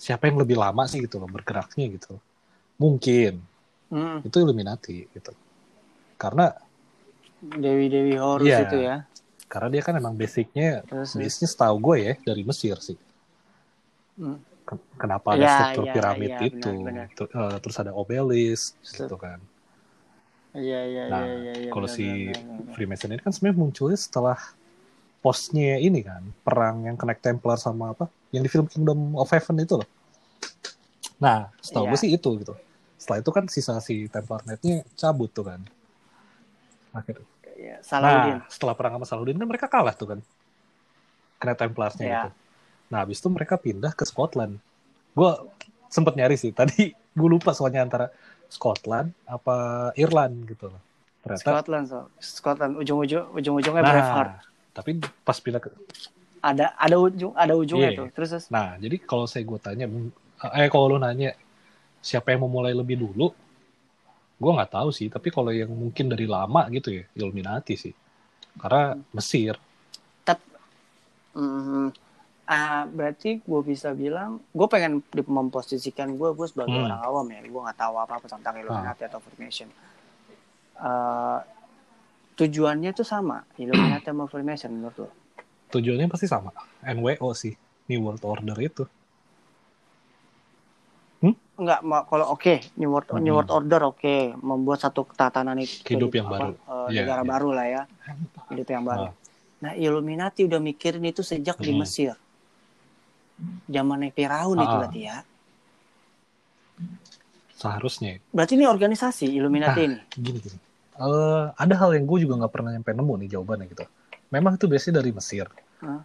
siapa 0.04 0.24
yang 0.30 0.38
lebih 0.42 0.56
lama 0.64 0.84
sih 0.90 1.00
gitu 1.06 1.16
loh 1.22 1.30
bergeraknya 1.30 1.86
gitu. 1.96 2.14
Mungkin 2.82 3.32
Hmm, 3.90 4.18
itu 4.26 4.36
Illuminati 4.42 5.06
gitu. 5.14 5.32
Karena 6.20 6.46
Dewi-dewi 7.62 8.14
Horus 8.16 8.48
Iya. 8.48 8.58
itu 8.64 8.76
ya. 8.88 8.96
karena 9.52 9.68
dia 9.74 9.82
kan 9.86 9.94
emang 10.00 10.14
basicnya 10.20 10.82
Terus 10.88 11.10
bisnis 11.20 11.52
tahu 11.60 11.76
gue 11.86 11.96
ya 12.06 12.14
dari 12.28 12.42
Mesir 12.48 12.76
sih. 12.82 12.98
hmm, 14.18 14.53
Kenapa 14.96 15.36
ada 15.36 15.44
Iya, 15.44 15.54
struktur 15.68 15.84
iya, 15.84 15.92
piramid 15.92 16.30
iya, 16.32 16.40
itu, 16.48 16.72
benar, 16.72 17.06
benar. 17.06 17.06
Ter- 17.12 17.32
eh, 17.36 17.56
terus 17.60 17.76
ada 17.76 17.92
obelisk 17.92 18.64
Betul. 18.80 18.96
gitu 18.96 19.16
kan. 19.20 19.38
Iya 20.54 20.80
iya 20.86 21.02
Nah, 21.10 21.24
iya 21.26 21.52
iya. 21.52 21.70
Kalau 21.74 21.88
benar, 21.90 21.96
si 21.98 22.06
benar. 22.32 22.72
Freemason 22.72 23.10
ini 23.12 23.20
kan 23.20 23.32
sebenarnya 23.34 23.58
munculnya 23.60 23.98
setelah 24.00 24.38
posnya 25.20 25.76
ini 25.80 26.00
kan, 26.04 26.22
perang 26.44 26.84
yang 26.88 26.96
Knight 26.96 27.20
Templar 27.20 27.56
sama 27.60 27.92
apa, 27.92 28.08
yang 28.32 28.44
di 28.44 28.50
film 28.52 28.64
Kingdom 28.68 29.16
of 29.20 29.28
Heaven 29.28 29.56
itu 29.60 29.80
loh. 29.80 29.88
Nah, 31.20 31.48
setahu 31.60 31.84
Iya. 31.84 31.90
gue 31.92 31.98
sih 32.00 32.10
itu 32.12 32.30
gitu. 32.40 32.54
Setelah 33.00 33.18
itu 33.20 33.30
kan 33.32 33.44
sisa 33.52 33.74
si 33.84 34.08
Templar 34.08 34.40
Knight-nya 34.44 34.84
cabut 34.96 35.28
tuh 35.32 35.44
kan. 35.48 35.60
Akhirnya. 36.92 37.26
Salahuddin. 37.84 38.36
Nah, 38.40 38.48
setelah 38.48 38.74
perang 38.76 38.92
sama 39.00 39.06
Salahuddin 39.08 39.36
kan 39.40 39.48
mereka 39.48 39.66
kalah 39.68 39.92
tuh 39.96 40.16
kan. 40.16 40.20
Knight 41.44 41.58
Templarsnya 41.60 42.06
Iya. 42.06 42.22
itu. 42.24 42.43
Nah, 42.92 43.02
habis 43.04 43.18
itu 43.20 43.28
mereka 43.32 43.56
pindah 43.56 43.92
ke 43.96 44.04
Scotland. 44.04 44.60
Gue 45.16 45.30
sempet 45.88 46.14
nyari 46.18 46.36
sih. 46.36 46.50
Tadi 46.50 46.92
gue 47.18 47.28
lupa 47.28 47.54
soalnya 47.54 47.84
antara 47.86 48.06
Scotland 48.50 49.10
apa 49.24 49.90
Irland 49.96 50.46
gitu 50.46 50.70
loh. 50.70 50.82
Ternyata 51.24 51.40
Scotland 51.42 51.84
so. 51.88 51.98
Scotland 52.20 52.72
ujung-ujung 52.78 53.32
ujung-ujungnya 53.32 53.82
nah, 53.82 53.90
Braveheart. 53.90 54.30
tapi 54.74 54.90
pas 55.24 55.38
pindah 55.40 55.62
ke 55.62 55.70
Ada 56.44 56.76
ada 56.76 56.96
ujung 57.00 57.32
ada 57.32 57.56
ujungnya 57.56 57.90
Iya. 57.96 57.98
tuh. 58.04 58.08
Terus 58.12 58.28
terus. 58.36 58.44
Nah, 58.52 58.76
jadi 58.76 58.96
kalau 59.00 59.24
saya 59.24 59.42
gue 59.48 59.56
tanya 59.56 59.88
eh 60.60 60.68
kalau 60.68 60.92
lu 60.92 60.98
nanya 61.00 61.32
siapa 62.04 62.36
yang 62.36 62.44
memulai 62.44 62.76
lebih 62.76 63.00
dulu, 63.00 63.32
gue 64.36 64.50
nggak 64.52 64.76
tahu 64.76 64.92
sih. 64.92 65.08
Tapi 65.08 65.32
kalau 65.32 65.48
yang 65.56 65.72
mungkin 65.72 66.12
dari 66.12 66.28
lama 66.28 66.68
gitu 66.68 66.92
ya, 67.00 67.04
Illuminati 67.16 67.80
sih. 67.80 67.94
Karena 68.60 68.92
Mesir. 69.16 69.56
Hmm, 71.34 71.90
ah, 72.46 72.84
berarti 72.86 73.40
gue 73.40 73.60
bisa 73.62 73.92
bilang, 73.92 74.40
gue 74.48 74.66
pengen 74.66 75.00
di- 75.02 75.24
memposisikan 75.24 76.12
gue, 76.12 76.28
gue 76.30 76.44
sebagai 76.44 76.74
Hmm. 76.74 76.86
orang 76.86 77.00
awam 77.00 77.26
ya, 77.26 77.40
gue 77.40 77.62
nggak 77.62 77.78
tahu 77.78 77.94
apa 77.96 78.12
apa 78.14 78.26
tentang 78.26 78.54
Illuminati 78.56 79.02
atau 79.02 79.18
Freemason. 79.18 79.68
Eh, 80.76 81.38
tujuannya 82.34 82.90
tuh 82.92 83.04
sama, 83.04 83.40
Illuminati 83.62 84.04
sama 84.04 84.24
Freemason 84.24 84.70
menurut 84.70 84.96
lo. 84.98 85.08
Tujuannya 85.70 86.06
pasti 86.06 86.26
sama. 86.26 86.52
NWO 86.82 87.32
sih. 87.32 87.54
New 87.84 88.00
World 88.00 88.22
Order 88.22 88.56
itu. 88.58 88.84
Enggak, 91.54 91.80
ma- 91.80 92.02
kalau 92.02 92.34
oke, 92.34 92.74
New 92.74 92.90
World, 92.90 93.14
New 93.14 93.30
Hmm. 93.30 93.38
World 93.38 93.52
Order 93.54 93.80
oke, 93.86 94.14
membuat 94.36 94.82
satu 94.82 95.06
tatanan 95.08 95.54
itu 95.56 95.86
Hidup 95.86 96.10
yang 96.10 96.26
apa, 96.26 96.34
baru. 96.50 96.52
Iya, 96.90 97.00
negara 97.00 97.22
iya. 97.22 97.30
baru 97.30 97.48
lah 97.48 97.66
ya, 97.70 97.82
hidup 98.50 98.68
yang 98.68 98.82
baru. 98.82 99.06
Ah. 99.06 99.12
Nah, 99.62 99.72
Illuminati 99.72 100.42
udah 100.42 100.58
mikirin 100.58 101.06
itu 101.06 101.22
sejak 101.22 101.56
di 101.56 101.70
Hmm. 101.70 101.80
Mesir. 101.80 102.18
Zamannya 103.66 104.10
Firaun 104.10 104.56
itu 104.56 104.66
Ah. 104.68 104.78
berarti 104.80 105.00
ya. 105.02 105.16
Seharusnya. 107.54 108.18
Berarti 108.30 108.52
ini 108.58 108.66
organisasi 108.66 109.26
Illuminati 109.30 109.80
Ah. 109.80 109.86
ini. 109.88 109.98
Gini, 110.12 110.38
gini. 110.38 110.58
Eh, 110.94 111.44
ada 111.50 111.74
hal 111.74 111.90
yang 111.94 112.06
gue 112.06 112.22
juga 112.22 112.38
nggak 112.38 112.52
pernah 112.52 112.70
nyampe 112.70 112.90
nemu 112.90 113.14
nih 113.24 113.28
jawabannya 113.34 113.66
gitu. 113.66 113.84
Memang 114.30 114.54
itu 114.54 114.66
biasanya 114.66 115.02
dari 115.02 115.10
Mesir. 115.10 115.46
Hah? 115.82 116.02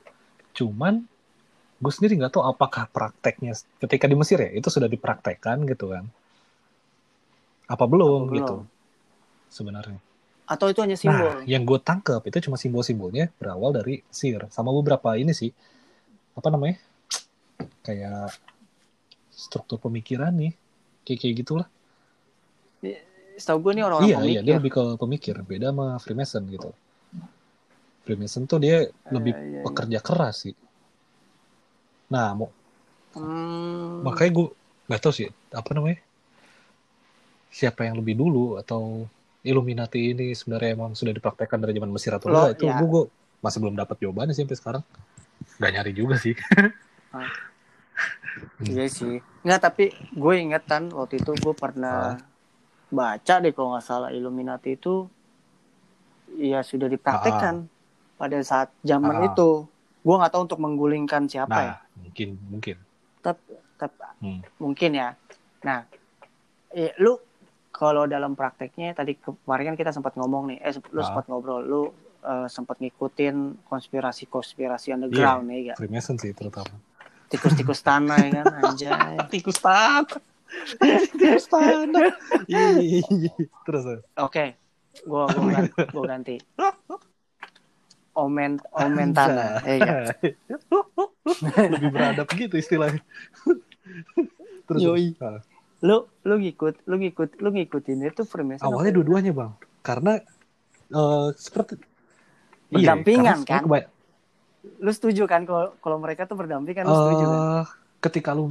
Cuman 0.53 1.05
gue 1.79 1.91
sendiri 1.93 2.17
nggak 2.17 2.33
tahu 2.33 2.43
apakah 2.43 2.89
prakteknya 2.89 3.53
ketika 3.79 4.05
di 4.05 4.15
Mesir 4.17 4.41
ya 4.41 4.49
itu 4.51 4.67
sudah 4.67 4.89
dipraktekkan 4.89 5.61
gitu 5.65 5.93
kan? 5.93 6.09
Apa 7.69 7.85
belum, 7.85 8.25
Apa 8.25 8.29
belum? 8.33 8.37
gitu 8.41 8.55
sebenarnya. 9.47 10.01
Atau 10.49 10.73
itu 10.73 10.81
hanya 10.81 10.97
simbol? 10.97 11.21
Nah, 11.21 11.45
yang 11.45 11.61
gue 11.61 11.77
tangkap 11.77 12.25
itu 12.25 12.41
cuma 12.41 12.57
simbol-simbolnya 12.57 13.29
berawal 13.37 13.69
dari 13.71 14.01
Mesir 14.01 14.49
sama 14.49 14.73
beberapa 14.73 15.13
ini 15.13 15.29
sih 15.29 15.53
apa 16.33 16.49
namanya 16.49 16.81
kayak 17.81 18.33
struktur 19.29 19.79
pemikiran 19.79 20.31
nih 20.31 20.53
kayak 21.03 21.19
kayak 21.19 21.35
gitulah. 21.37 21.67
Setahu 23.39 23.59
gue 23.63 23.71
ini 23.71 23.81
orang-orang 23.87 24.09
Iya, 24.09 24.17
iya, 24.19 24.19
pemikir. 24.19 24.43
dia 24.43 24.55
lebih 24.59 24.71
ke 24.71 24.83
pemikir, 24.99 25.35
beda 25.39 25.67
sama 25.71 25.85
Freemason 25.97 26.43
gitu. 26.47 26.69
Freemason 28.03 28.43
tuh 28.43 28.59
dia 28.59 28.83
lebih 29.09 29.31
iya, 29.31 29.43
iya. 29.47 29.61
pekerja 29.63 29.99
keras 29.99 30.43
sih. 30.43 30.55
Nah, 32.09 32.35
mau, 32.35 32.49
Hmm. 33.09 34.05
makanya 34.05 34.31
gue 34.37 34.47
nggak 34.85 35.01
tahu 35.01 35.13
sih 35.15 35.25
apa 35.49 35.73
namanya 35.73 35.97
siapa 37.49 37.81
yang 37.81 37.97
lebih 37.97 38.13
dulu 38.13 38.61
atau 38.61 39.09
Illuminati 39.41 40.13
ini 40.13 40.37
sebenarnya 40.37 40.77
emang 40.77 40.93
sudah 40.93 41.09
dipraktekkan 41.09 41.57
dari 41.57 41.73
zaman 41.73 41.89
Mesir 41.89 42.13
atau 42.13 42.29
enggak 42.29 42.53
itu 42.53 42.69
ya. 42.69 42.77
gue 42.77 43.03
masih 43.41 43.59
belum 43.65 43.73
dapat 43.73 43.97
jawabannya 43.97 44.37
sih 44.37 44.45
sampai 44.45 44.57
sekarang 44.61 44.83
nggak 45.57 45.71
nyari 45.73 45.91
juga 45.97 46.15
sih 46.21 46.37
Ah. 47.09 47.25
Iya 48.59 48.85
sih. 48.87 49.15
Nggak, 49.41 49.59
tapi 49.61 49.85
gue 50.11 50.33
inget 50.35 50.63
kan 50.63 50.89
waktu 50.89 51.17
itu 51.17 51.31
gue 51.33 51.53
pernah 51.53 52.19
baca 52.89 53.33
deh 53.37 53.51
kalau 53.51 53.73
nggak 53.73 53.85
salah 53.85 54.09
Illuminati 54.09 54.73
itu 54.73 55.05
ya 56.35 56.61
sudah 56.61 56.87
dipraktekkan 56.87 57.67
pada 58.15 58.37
saat 58.41 58.69
zaman 58.81 59.15
Ah. 59.15 59.25
itu. 59.27 59.65
Gue 59.99 60.15
nggak 60.15 60.31
tahu 60.31 60.41
untuk 60.43 60.59
menggulingkan 60.59 61.27
siapa 61.27 61.55
ya. 61.55 61.67
nah 61.67 61.75
mungkin 61.95 62.29
mungkin 62.47 62.75
Tapi, 63.19 63.41
tapi 63.75 63.99
Hmm. 64.19 64.41
mungkin 64.57 64.91
ya. 64.93 65.11
Nah, 65.61 65.83
eh, 66.69 66.95
lu 66.97 67.19
kalau 67.69 68.03
dalam 68.05 68.31
prakteknya 68.31 68.91
tadi 68.93 69.15
kemarin 69.15 69.71
kan 69.71 69.77
kita 69.77 69.91
sempat 69.91 70.15
ngomong 70.15 70.51
nih, 70.51 70.59
eh 70.59 70.71
lu 70.89 70.99
Ah. 70.99 71.05
sempat 71.05 71.27
ngobrol, 71.27 71.61
lu 71.61 71.81
eh, 72.19 72.47
sempat 72.47 72.79
ngikutin 72.79 73.63
konspirasi-konspirasi 73.63 74.91
underground 74.91 75.47
ya, 75.47 75.71
gak? 75.71 75.77
Freemason 75.79 76.15
sih 76.15 76.35
terutama 76.35 76.75
Tikus-tikus 77.29 77.79
tanah 77.85 78.17
ya 78.25 78.41
kan, 78.41 78.45
anjay. 78.65 79.13
tikus 79.33 79.61
tanah 79.61 80.05
tikus 81.13 81.45
tanah 81.45 82.09
Iya, 82.49 83.05
terus 83.69 83.83
terus. 83.85 84.01
Oke, 84.17 84.57
gua 85.05 85.29
gua 85.29 85.49
ganti, 85.53 85.81
gua 85.93 86.03
ganti. 86.09 86.35
Omen 88.17 88.57
omen 88.73 89.09
tanah, 89.13 89.61
eh 89.63 89.77
ya. 89.79 89.97
lebih 91.69 91.89
beradab 91.93 92.27
gitu 92.33 92.57
istilahnya 92.57 92.99
terus 94.65 94.81
Yoi. 94.81 95.13
Ah. 95.21 95.39
Lu 95.85 96.09
lu 96.25 96.35
ngikut, 96.41 96.83
lu 96.89 96.99
ngikut, 96.99 97.39
lu 97.39 97.49
ngikutin 97.53 98.09
itu 98.09 98.25
Freemason. 98.27 98.65
awalnya 98.65 98.91
dua-duanya 98.99 99.31
bang 99.31 99.51
karena 99.85 100.19
eh, 100.89 101.27
seperti 101.37 101.79
Berdampingan, 102.69 103.41
Iya, 103.41 103.49
kan? 103.49 103.61
Lu 104.83 104.91
setuju 104.91 105.23
kan 105.23 105.41
kalau 105.47 105.71
kalau 105.79 105.97
mereka 106.03 106.27
tuh 106.27 106.35
berdampingan 106.35 106.83
lu 106.87 106.95
setuju 106.95 107.25
kan? 107.31 107.39
Eh, 107.39 107.63
ketika 108.03 108.31
lu 108.35 108.43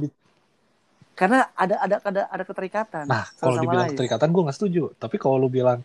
Karena 1.19 1.51
ada 1.51 1.75
ada 1.83 1.95
ada 1.99 2.21
ada 2.31 2.43
keterikatan. 2.47 3.03
nah 3.03 3.27
kalau 3.37 3.59
dibilang 3.59 3.85
lain. 3.91 3.93
keterikatan 3.97 4.27
gue 4.31 4.41
nggak 4.47 4.57
setuju 4.57 4.83
tapi 4.95 5.15
kalau 5.19 5.35
lu 5.35 5.49
bilang 5.51 5.79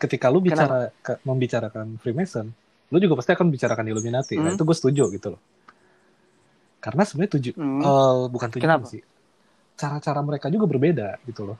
ketika 0.00 0.26
lu 0.32 0.40
bicara 0.40 0.88
ke- 1.04 1.20
membicarakan 1.28 1.86
Freemason 2.00 2.46
lu 2.88 2.96
juga 2.96 3.14
pasti 3.20 3.36
akan 3.36 3.46
bicarakan 3.52 3.84
Illuminati 3.92 4.34
nah 4.40 4.48
Hmm. 4.48 4.56
itu 4.56 4.62
gue 4.64 4.76
setuju 4.80 5.04
gitu 5.12 5.28
loh 5.36 5.40
karena 6.80 7.02
sebenarnya 7.04 7.32
tujuh 7.36 7.54
Hmm. 7.58 7.82
eh, 7.84 8.16
bukan 8.32 8.48
Kenapa? 8.56 8.86
sih 8.88 9.02
cara-cara 9.78 10.20
mereka 10.24 10.46
juga 10.50 10.66
berbeda 10.66 11.08
gitu 11.28 11.42
loh 11.52 11.58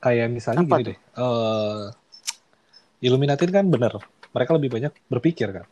kayak 0.00 0.26
misalnya 0.30 0.62
Apa 0.64 0.76
gini 0.78 0.82
tuh? 0.82 0.94
deh 0.94 0.96
eh 1.20 1.84
Illuminati 2.98 3.44
kan 3.50 3.66
bener 3.70 3.92
mereka 4.34 4.50
lebih 4.58 4.70
banyak 4.74 4.92
berpikir 5.06 5.48
kan 5.54 5.66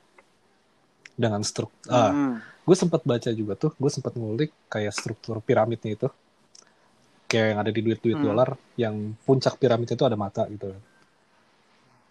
dengan 1.17 1.41
struktur 1.43 1.89
ah, 1.91 2.13
Hmm. 2.13 2.39
gue 2.67 2.77
sempat 2.77 3.03
baca 3.03 3.31
juga 3.33 3.57
tuh 3.57 3.73
gue 3.75 3.91
sempat 3.91 4.13
ngulik 4.15 4.53
kayak 4.69 4.93
struktur 4.93 5.41
piramidnya 5.41 5.97
itu 5.97 6.09
kayak 7.27 7.47
yang 7.57 7.61
ada 7.65 7.73
di 7.75 7.81
duit-duit 7.83 8.19
Hmm. 8.21 8.27
dolar 8.31 8.49
yang 8.79 8.95
puncak 9.25 9.57
piramid 9.59 9.89
itu 9.91 10.05
ada 10.05 10.15
mata 10.15 10.45
gitu 10.47 10.71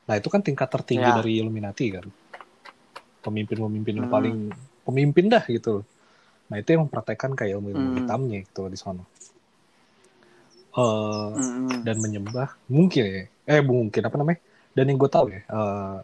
nah 0.05 0.15
itu 0.17 0.27
kan 0.29 0.41
tingkat 0.41 0.69
tertinggi 0.69 1.09
Ya. 1.09 1.17
dari 1.17 1.31
Illuminati 1.41 1.85
kan 1.93 2.05
pemimpin-pemimpin 3.25 3.93
yang 4.01 4.09
Hmm. 4.09 4.15
paling 4.15 4.35
pemimpin 4.85 5.25
dah 5.29 5.41
gitu 5.45 5.81
nah 6.45 6.61
itu 6.61 6.77
yang 6.77 6.85
mempraktekkan 6.85 7.33
kayak 7.33 7.57
ilmu-ilmu 7.57 7.89
Hmm. 7.89 7.97
hitamnya 8.01 8.39
gitu 8.45 8.69
di 8.69 8.77
sana 8.77 9.05
Eh, 10.75 11.31
Hmm. 11.39 11.87
dan 11.87 11.95
menyembah 12.03 12.51
mungkin 12.67 13.03
ya 13.07 13.23
eh 13.47 13.61
mungkin 13.63 14.03
apa 14.03 14.15
namanya 14.19 14.39
dan 14.75 14.83
yang 14.91 14.99
gue 14.99 15.07
tahu 15.07 15.31
ya 15.31 15.39
eh, 15.47 15.97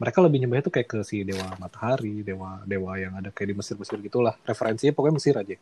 mereka 0.00 0.18
lebih 0.24 0.38
nyembah 0.40 0.58
itu 0.64 0.70
kayak 0.72 0.88
ke 0.88 0.98
si 1.04 1.22
dewa 1.22 1.44
matahari 1.60 2.24
dewa 2.24 2.64
dewa 2.64 2.96
yang 2.96 3.12
ada 3.20 3.28
kayak 3.28 3.48
di 3.52 3.56
Mesir 3.60 3.76
Mesir 3.76 4.00
gitulah 4.00 4.34
referensinya 4.48 4.96
pokoknya 4.96 5.14
Mesir 5.20 5.34
aja 5.36 5.56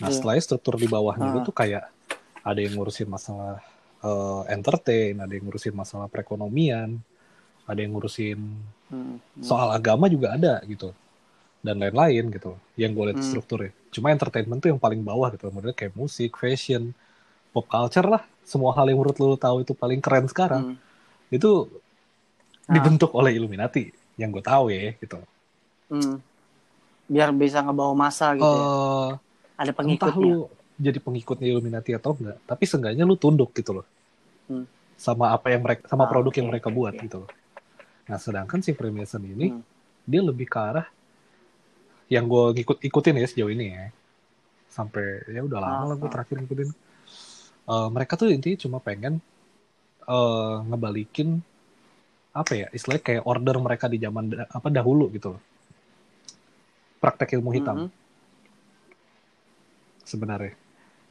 nah 0.00 0.08
Iya. 0.08 0.14
setelahnya 0.16 0.42
struktur 0.42 0.74
di 0.80 0.88
bawahnya 0.88 1.28
Ah. 1.28 1.32
itu 1.36 1.40
tuh 1.44 1.54
kayak 1.54 1.84
ada 2.40 2.60
yang 2.60 2.72
ngurusin 2.74 3.06
masalah 3.06 3.60
eh, 4.00 4.42
entertain 4.48 5.12
ada 5.14 5.28
yang 5.28 5.44
ngurusin 5.44 5.76
masalah 5.76 6.08
perekonomian 6.08 6.96
ada 7.68 7.78
yang 7.78 7.92
ngurusin 7.92 8.40
Hmm. 8.90 9.20
soal 9.38 9.70
agama 9.70 10.10
juga 10.10 10.34
ada 10.34 10.58
gitu 10.66 10.90
dan 11.60 11.76
lain-lain 11.78 12.32
gitu 12.32 12.56
yang 12.74 12.90
gue 12.90 13.12
lihat 13.12 13.20
Hmm. 13.20 13.28
strukturnya 13.28 13.70
cuma 13.92 14.08
entertainment 14.08 14.58
tuh 14.58 14.72
yang 14.72 14.80
paling 14.80 15.04
bawah 15.04 15.28
gitu 15.30 15.46
modelnya 15.52 15.76
kayak 15.76 15.92
musik 15.94 16.32
fashion 16.34 16.90
pop 17.52 17.68
culture 17.68 18.08
lah 18.08 18.24
semua 18.42 18.72
hal 18.72 18.88
yang 18.88 18.98
menurut 18.98 19.14
lo 19.20 19.36
tahu 19.36 19.62
itu 19.62 19.76
paling 19.76 20.00
keren 20.00 20.26
sekarang 20.26 20.74
Hmm. 20.74 20.76
itu 21.28 21.68
Nah. 22.70 22.74
dibentuk 22.78 23.10
oleh 23.12 23.34
Illuminati 23.34 23.90
yang 24.14 24.30
gue 24.30 24.40
tahu 24.40 24.70
ya 24.70 24.94
gitu 24.96 25.18
Hmm. 25.90 26.22
Biar 27.10 27.34
bisa 27.34 27.58
ngebawa 27.58 27.90
masa 27.98 28.30
gitu 28.32 28.46
ya. 28.46 28.62
Eh, 28.62 29.10
Ada 29.58 29.74
entah 29.74 29.74
pengikutnya. 29.74 30.22
lu 30.22 30.46
jadi 30.78 30.96
pengikutnya 30.96 31.46
Illuminati 31.50 31.90
atau 31.92 32.14
enggak 32.14 32.38
tapi 32.46 32.62
seenggaknya 32.64 33.02
lu 33.02 33.18
tunduk 33.18 33.50
gitu 33.52 33.82
loh 33.82 33.86
Hmm. 34.46 34.64
sama 34.94 35.30
apa 35.30 35.50
yang 35.50 35.62
mereka 35.62 35.86
sama 35.86 36.06
Ah, 36.06 36.08
produk 36.08 36.30
yang 36.32 36.46
oke, 36.46 36.52
mereka 36.54 36.68
oke, 36.70 36.76
buat 36.76 36.94
oke. 36.94 37.02
gitu 37.02 37.16
loh 37.26 37.30
nah 38.06 38.16
sedangkan 38.16 38.58
si 38.58 38.70
Freemason 38.70 39.20
ini 39.20 39.50
Hmm. 39.50 39.62
dia 40.02 40.22
lebih 40.22 40.46
ke 40.46 40.58
arah 40.58 40.86
yang 42.06 42.26
gue 42.26 42.44
ngikut 42.56 42.78
ikutin 42.80 43.14
ya 43.16 43.26
sejauh 43.26 43.50
ini 43.50 43.66
ya 43.68 43.86
sampai 44.66 45.26
ya 45.26 45.42
udah 45.42 45.58
lama 45.58 45.74
Ah, 45.74 45.84
lah 45.84 45.96
gue 45.96 46.06
ah. 46.06 46.12
terakhir 46.12 46.36
ngikutin 46.38 46.70
Eh, 47.66 47.88
mereka 47.88 48.14
tuh 48.14 48.30
intinya 48.30 48.58
cuma 48.58 48.78
pengen 48.78 49.18
eh, 50.02 50.54
ngebalikin 50.66 51.38
apa 52.30 52.52
ya 52.54 52.66
istilahnya 52.70 53.02
kayak 53.02 53.22
order 53.26 53.56
mereka 53.58 53.90
di 53.90 53.98
zaman 53.98 54.30
da- 54.30 54.46
apa 54.46 54.68
dahulu 54.70 55.10
gitu 55.10 55.34
loh 55.34 55.42
praktek 57.02 57.34
ilmu 57.34 57.50
hitam 57.50 57.76
Hmm. 57.76 57.90
sebenarnya 60.06 60.54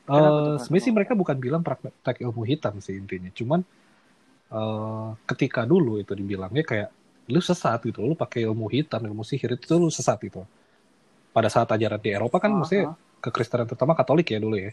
Pak? 0.08 0.64
sebenarnya 0.64 0.84
sih 0.84 0.94
mereka 0.96 1.14
bukan 1.14 1.38
bilang 1.38 1.62
praktek 1.62 2.24
ilmu 2.24 2.44
hitam 2.48 2.80
sih 2.80 2.96
intinya 2.96 3.30
cuman 3.32 3.60
eh 4.50 5.10
ketika 5.30 5.62
dulu 5.68 6.02
itu 6.02 6.16
dibilangnya 6.16 6.66
kayak 6.66 6.90
lu 7.30 7.38
sesat 7.38 7.78
gitu 7.86 8.02
lu 8.02 8.18
pakai 8.18 8.48
ilmu 8.50 8.66
hitam 8.74 9.04
ilmu 9.06 9.22
sihir 9.22 9.54
itu 9.54 9.78
lu 9.78 9.94
sesat 9.94 10.18
gitu 10.26 10.42
pada 11.30 11.46
saat 11.46 11.70
ajaran 11.70 12.02
di 12.02 12.10
Eropa 12.10 12.42
kan 12.42 12.50
Ah, 12.50 12.58
maksudnya 12.58 12.86
ah. 12.90 12.98
kekristenan 13.22 13.70
terutama 13.70 13.94
Katolik 13.94 14.34
ya 14.34 14.42
dulu 14.42 14.58
ya 14.58 14.72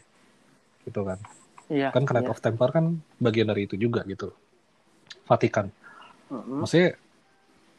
gitu 0.86 1.02
kan 1.04 1.18
Iya. 1.66 1.90
kan 1.90 2.06
Knight 2.06 2.24
iya. 2.24 2.32
of 2.32 2.38
Templar 2.40 2.70
kan 2.70 2.96
bagian 3.18 3.50
dari 3.50 3.66
itu 3.68 3.74
juga 3.76 4.06
gitu 4.06 4.30
Vatikan 5.26 5.68
Hmm. 6.26 6.58
maksudnya 6.58 6.98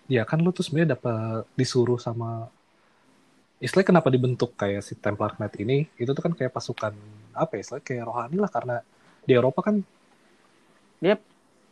ya 0.07 0.23
kan 0.23 0.39
lu 0.39 0.49
tuh 0.49 0.63
sebenarnya 0.63 0.95
dapat 0.95 1.43
disuruh 1.53 1.99
sama 1.99 2.47
istilahnya 3.57 3.89
kenapa 3.91 4.07
dibentuk 4.07 4.55
kayak 4.55 4.79
si 4.79 4.95
Templar 4.95 5.35
Knight 5.35 5.55
ini 5.57 5.83
itu 5.95 6.07
tuh 6.07 6.21
kan 6.21 6.31
kayak 6.31 6.51
pasukan 6.51 6.95
apa 7.33 7.51
ya 7.53 7.61
istilahnya 7.61 7.83
kayak 7.83 8.03
rohani 8.05 8.37
lah 8.37 8.47
karena 8.47 8.75
di 9.21 9.33
Eropa 9.33 9.59
kan 9.61 9.75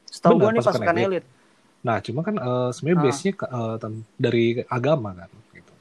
Setahu 0.06 0.38
Benar, 0.38 0.44
gue 0.44 0.52
nih 0.52 0.60
pasukan 0.62 0.74
pasukan 0.80 0.96
elit. 0.96 1.08
elit. 1.10 1.26
nah 1.80 1.98
cuma 2.02 2.20
kan 2.22 2.36
eh, 2.36 2.70
sebenarnya 2.72 2.98
Ah. 2.98 3.04
base-nya 3.06 3.34
ten- 3.78 4.06
dari 4.18 4.46
agama 4.66 5.10
kan 5.14 5.30
gitu 5.52 5.74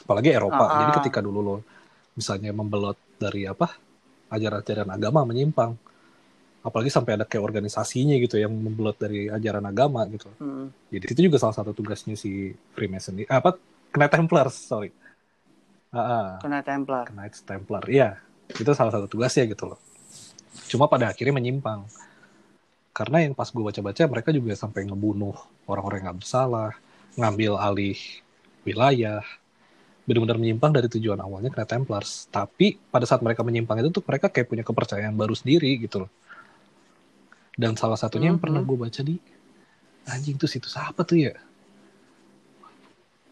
apalagi 0.00 0.28
Eropa 0.32 0.64
Ah, 0.64 0.78
jadi 0.80 0.92
ketika 0.98 1.20
dulu 1.20 1.40
lo 1.40 1.56
misalnya 2.14 2.50
membelot 2.50 2.96
dari 3.14 3.44
apa 3.44 3.68
ajaran-ajaran 4.26 4.88
agama 4.88 5.22
menyimpang 5.22 5.76
apalagi 6.60 6.92
sampai 6.92 7.16
ada 7.16 7.24
kayak 7.24 7.40
organisasinya 7.40 8.16
gitu 8.20 8.36
yang 8.36 8.52
membelot 8.52 8.96
dari 9.00 9.32
ajaran 9.32 9.64
agama 9.64 10.04
gitu 10.12 10.28
Hmm. 10.40 10.68
Jadi 10.92 11.04
itu 11.16 11.20
juga 11.26 11.40
salah 11.40 11.56
satu 11.56 11.72
tugasnya 11.72 12.16
si 12.16 12.52
Freemason 12.76 13.16
ini. 13.16 13.24
Apa? 13.28 13.56
Knight 13.96 14.12
Templar, 14.12 14.46
sorry. 14.52 14.94
Ah, 15.90 16.38
Kena 16.38 16.62
Templar. 16.62 17.10
Knights 17.10 17.42
Templar. 17.42 17.82
Iya, 17.90 18.22
itu 18.54 18.70
salah 18.76 18.94
satu 18.94 19.10
tugasnya 19.10 19.50
gitu 19.50 19.74
loh. 19.74 19.78
Cuma 20.70 20.86
pada 20.86 21.10
akhirnya 21.10 21.34
menyimpang. 21.34 21.82
Karena 22.94 23.26
yang 23.26 23.34
pas 23.34 23.50
gue 23.50 23.62
baca-baca 23.62 24.02
mereka 24.06 24.30
juga 24.30 24.54
sampai 24.54 24.86
ngebunuh 24.86 25.34
orang-orang 25.66 25.96
yang 25.98 26.06
nggak 26.12 26.18
bersalah, 26.22 26.70
ngambil 27.18 27.52
alih 27.58 27.98
wilayah, 28.62 29.22
benar-benar 30.06 30.38
menyimpang 30.38 30.70
dari 30.74 30.86
tujuan 30.90 31.18
awalnya 31.18 31.50
Knight 31.50 31.70
Templars. 31.70 32.30
Tapi 32.30 32.78
pada 32.90 33.06
saat 33.06 33.22
mereka 33.22 33.42
menyimpang 33.42 33.82
itu 33.82 33.90
tuh 33.90 34.04
mereka 34.06 34.30
kayak 34.30 34.46
punya 34.46 34.62
kepercayaan 34.62 35.14
baru 35.14 35.34
sendiri 35.34 35.74
gitu 35.82 36.06
loh. 36.06 36.10
Dan 37.60 37.76
salah 37.76 38.00
satunya 38.00 38.32
yang 38.32 38.40
pernah 38.40 38.64
gue 38.64 38.72
baca 38.72 39.00
di 39.04 39.20
anjing 40.08 40.40
tuh 40.40 40.48
situs 40.48 40.72
apa 40.80 41.04
tuh 41.04 41.28
ya? 41.28 41.36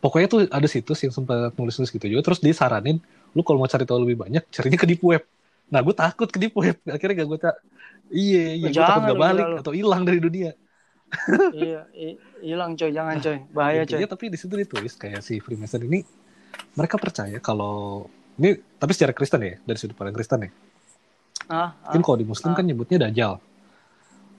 Pokoknya 0.05 0.29
tuh 0.29 0.41
ada 0.53 0.69
situs 0.69 1.01
yang 1.01 1.11
sempat 1.17 1.57
nulis-nulis 1.57 1.89
gitu 1.89 2.05
juga. 2.05 2.21
Terus 2.21 2.45
disaranin, 2.45 3.01
lu 3.33 3.41
kalau 3.41 3.65
mau 3.65 3.71
cari 3.73 3.89
tahu 3.89 4.05
lebih 4.05 4.21
banyak, 4.21 4.45
carinya 4.53 4.77
ke 4.77 4.85
deep 4.85 5.01
web. 5.01 5.25
Nah, 5.73 5.81
gue 5.81 5.97
takut 5.97 6.29
ke 6.29 6.37
deep 6.37 6.53
web. 6.53 6.77
Akhirnya 6.85 7.25
gak 7.25 7.29
gue 7.33 7.39
tak. 7.41 7.57
Iya, 8.13 8.45
iya, 8.61 8.69
gue 8.69 8.77
takut 8.77 9.03
gak 9.09 9.19
balik 9.19 9.47
atau 9.65 9.73
hilang 9.73 10.05
dari 10.05 10.21
dunia. 10.21 10.53
iya, 11.57 11.89
hilang 12.45 12.77
coy, 12.77 12.93
jangan 12.93 13.17
coy. 13.17 13.41
Bahaya 13.49 13.89
coy. 13.89 14.05
Tapi 14.05 14.25
di 14.29 14.37
situ 14.37 14.53
ditulis 14.53 14.93
kayak 14.93 15.25
si 15.25 15.41
Freemason 15.41 15.81
ini 15.81 16.05
mereka 16.77 17.01
percaya 17.01 17.41
kalau 17.41 18.07
ini 18.39 18.61
tapi 18.79 18.93
secara 18.95 19.13
Kristen 19.17 19.41
ya 19.43 19.57
dari 19.65 19.79
sudut 19.81 19.97
pandang 19.99 20.15
Kristen 20.15 20.47
ya 20.47 20.51
Ah, 21.49 21.73
ah, 21.73 21.89
Mungkin 21.89 22.03
kalau 22.05 22.19
di 22.21 22.27
Muslim 22.29 22.53
ah. 22.53 22.57
kan 22.61 22.65
nyebutnya 22.69 23.09
Dajjal. 23.09 23.41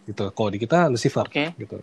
Gitu. 0.10 0.24
Kalau 0.34 0.50
di 0.50 0.58
kita 0.58 0.90
Lucifer 0.90 1.26
Oke. 1.30 1.54
gitu. 1.54 1.78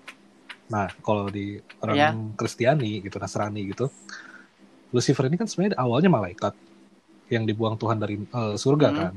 Nah, 0.66 0.90
kalau 0.99 1.30
di 1.30 1.62
orang 1.78 1.97
Ya. 1.97 2.11
Kristiani 2.35 2.99
gitu, 3.06 3.16
Nasrani 3.23 3.62
gitu, 3.71 3.87
Lucifer 4.90 5.30
ini 5.30 5.38
kan 5.38 5.47
sebenarnya 5.47 5.78
awalnya 5.78 6.11
malaikat 6.11 6.54
yang 7.30 7.47
dibuang 7.47 7.78
Tuhan 7.78 7.99
dari 8.02 8.18
eh, 8.18 8.54
surga 8.59 8.88
Hmm. 8.90 8.99
kan. 8.99 9.14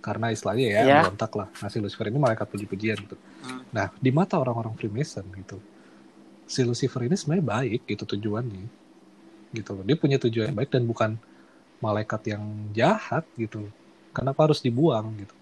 Karena 0.00 0.32
istilahnya 0.32 0.66
ya, 0.66 0.80
Ya. 0.80 0.98
berontak 1.04 1.32
lah. 1.36 1.48
Nah, 1.60 1.68
si 1.68 1.76
Lucifer 1.78 2.08
ini 2.08 2.18
malaikat 2.18 2.46
puji-pujian 2.48 2.96
gitu. 3.04 3.16
Hmm. 3.44 3.62
Nah, 3.70 3.92
di 3.94 4.10
mata 4.10 4.40
orang-orang 4.40 4.74
Freemason 4.74 5.22
gitu, 5.36 5.60
si 6.48 6.64
Lucifer 6.66 7.04
ini 7.06 7.14
sebenarnya 7.14 7.46
baik 7.46 7.80
gitu 7.86 8.04
tujuannya. 8.16 8.64
Gitu 9.54 9.70
loh. 9.76 9.84
Dia 9.86 9.96
punya 10.00 10.16
tujuan 10.18 10.50
yang 10.50 10.56
baik 10.58 10.70
dan 10.72 10.82
bukan 10.88 11.10
malaikat 11.84 12.22
yang 12.32 12.42
jahat 12.72 13.28
gitu. 13.36 13.68
Kenapa 14.16 14.48
harus 14.50 14.64
dibuang 14.64 15.14
gitu? 15.20 15.36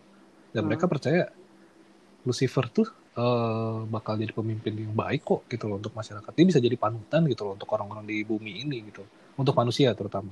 Dan 0.53 0.67
Hmm. 0.67 0.75
mereka 0.75 0.85
percaya 0.91 1.31
Lucifer 2.27 2.67
tuh 2.71 2.89
eh, 3.19 3.79
bakal 3.91 4.15
jadi 4.19 4.31
pemimpin 4.31 4.75
yang 4.79 4.95
baik 4.95 5.27
kok 5.27 5.41
gitu 5.51 5.67
loh 5.67 5.77
untuk 5.83 5.95
masyarakat. 5.95 6.31
Dia 6.35 6.47
bisa 6.47 6.61
jadi 6.63 6.77
panutan 6.79 7.27
gitu 7.27 7.43
loh 7.47 7.55
untuk 7.59 7.71
orang-orang 7.75 8.07
di 8.07 8.23
bumi 8.23 8.63
ini 8.63 8.87
gitu. 8.91 9.03
Untuk 9.39 9.55
manusia 9.59 9.91
terutama. 9.95 10.31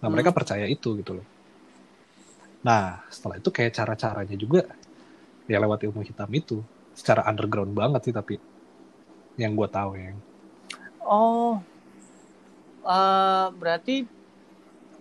Nah, 0.00 0.08
Hmm. 0.08 0.12
mereka 0.12 0.32
percaya 0.32 0.64
itu 0.68 0.96
gitu 1.00 1.20
loh. 1.20 1.26
Nah, 2.60 3.00
setelah 3.08 3.40
itu 3.40 3.48
kayak 3.48 3.72
cara-caranya 3.72 4.36
juga 4.36 4.68
ya 5.48 5.58
lewat 5.58 5.82
ilmu 5.88 6.04
hitam 6.04 6.28
itu 6.30 6.60
secara 6.92 7.24
underground 7.24 7.72
banget 7.72 8.00
sih 8.06 8.14
tapi 8.14 8.36
yang 9.40 9.56
gue 9.56 9.68
tahu 9.72 9.96
ya. 9.96 10.12
Oh, 11.00 11.56
eh, 12.84 13.46
berarti 13.56 13.96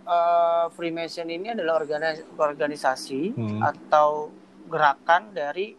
eh, 0.09 0.65
Freemason 0.73 1.29
ini 1.29 1.53
adalah 1.53 1.83
organis- 1.83 2.25
organisasi 2.33 3.35
Hmm. 3.35 3.59
atau 3.61 4.31
gerakan 4.71 5.35
dari 5.35 5.75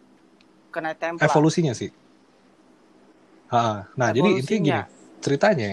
Templar. 0.71 1.19
Evolusinya 1.27 1.73
sih. 1.75 1.91
Ah, 3.51 3.83
nah, 3.99 4.09
jadi 4.15 4.29
intinya 4.39 4.61
Evolusinya. 4.63 4.79
gini, 4.79 4.81
ceritanya, 5.23 5.69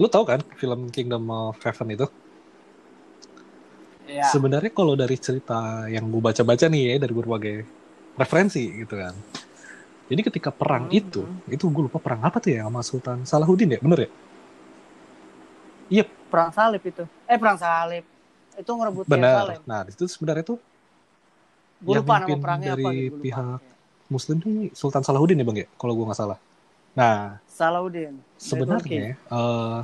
lu 0.00 0.06
tahu 0.14 0.24
kan 0.30 0.40
film 0.60 0.80
Kingdom 0.94 1.24
of 1.30 1.56
Heaven 1.64 1.88
itu? 1.96 2.06
Ya. 4.08 4.24
Sebenarnya 4.30 4.70
kalau 4.70 4.94
dari 4.94 5.16
cerita 5.18 5.86
yang 5.90 6.06
gue 6.12 6.22
baca-baca 6.22 6.66
nih 6.70 6.82
ya 6.94 6.96
dari 7.02 7.14
berbagai 7.14 7.56
referensi 8.14 8.62
gitu 8.82 8.94
kan. 9.02 9.14
Jadi 10.10 10.20
ketika 10.28 10.50
perang 10.52 10.84
Hmm, 10.84 10.92
itu, 10.92 11.22
itu 11.48 11.64
gue 11.74 11.82
lupa 11.88 11.98
perang 12.02 12.22
apa 12.28 12.38
tuh 12.42 12.50
ya 12.54 12.68
sama 12.68 12.80
Sultan 12.84 13.18
Salahuddin 13.26 13.74
ya, 13.76 13.80
bener 13.82 14.00
ya? 14.06 14.10
Iya, 15.90 16.04
Perang 16.32 16.50
salib 16.56 16.82
itu. 16.82 17.04
Eh, 17.28 17.36
perang 17.36 17.58
salib. 17.60 18.04
Itu 18.56 18.70
ngerebut 18.76 19.06
benar. 19.08 19.44
Nah, 19.68 19.82
itu 19.88 20.04
sebenarnya 20.10 20.44
tuh 20.46 20.58
Gue 21.82 21.94
yang 21.94 22.04
lupa 22.06 22.14
nama 22.22 22.36
perangnya 22.42 22.68
dari 22.70 22.82
apa 22.82 22.90
gitu. 22.94 23.10
gua 23.10 23.18
lupa. 23.22 23.44
Muslim 24.16 24.36
tuh 24.44 24.50
Sultan 24.80 25.02
Salahuddin 25.06 25.40
ya 25.40 25.46
bang 25.48 25.58
ya, 25.64 25.66
kalau 25.80 25.92
gue 25.96 26.04
nggak 26.08 26.20
salah. 26.22 26.38
Nah, 26.98 27.14
Salahuddin. 27.46 28.14
sebenarnya 28.48 29.04
eh, 29.32 29.78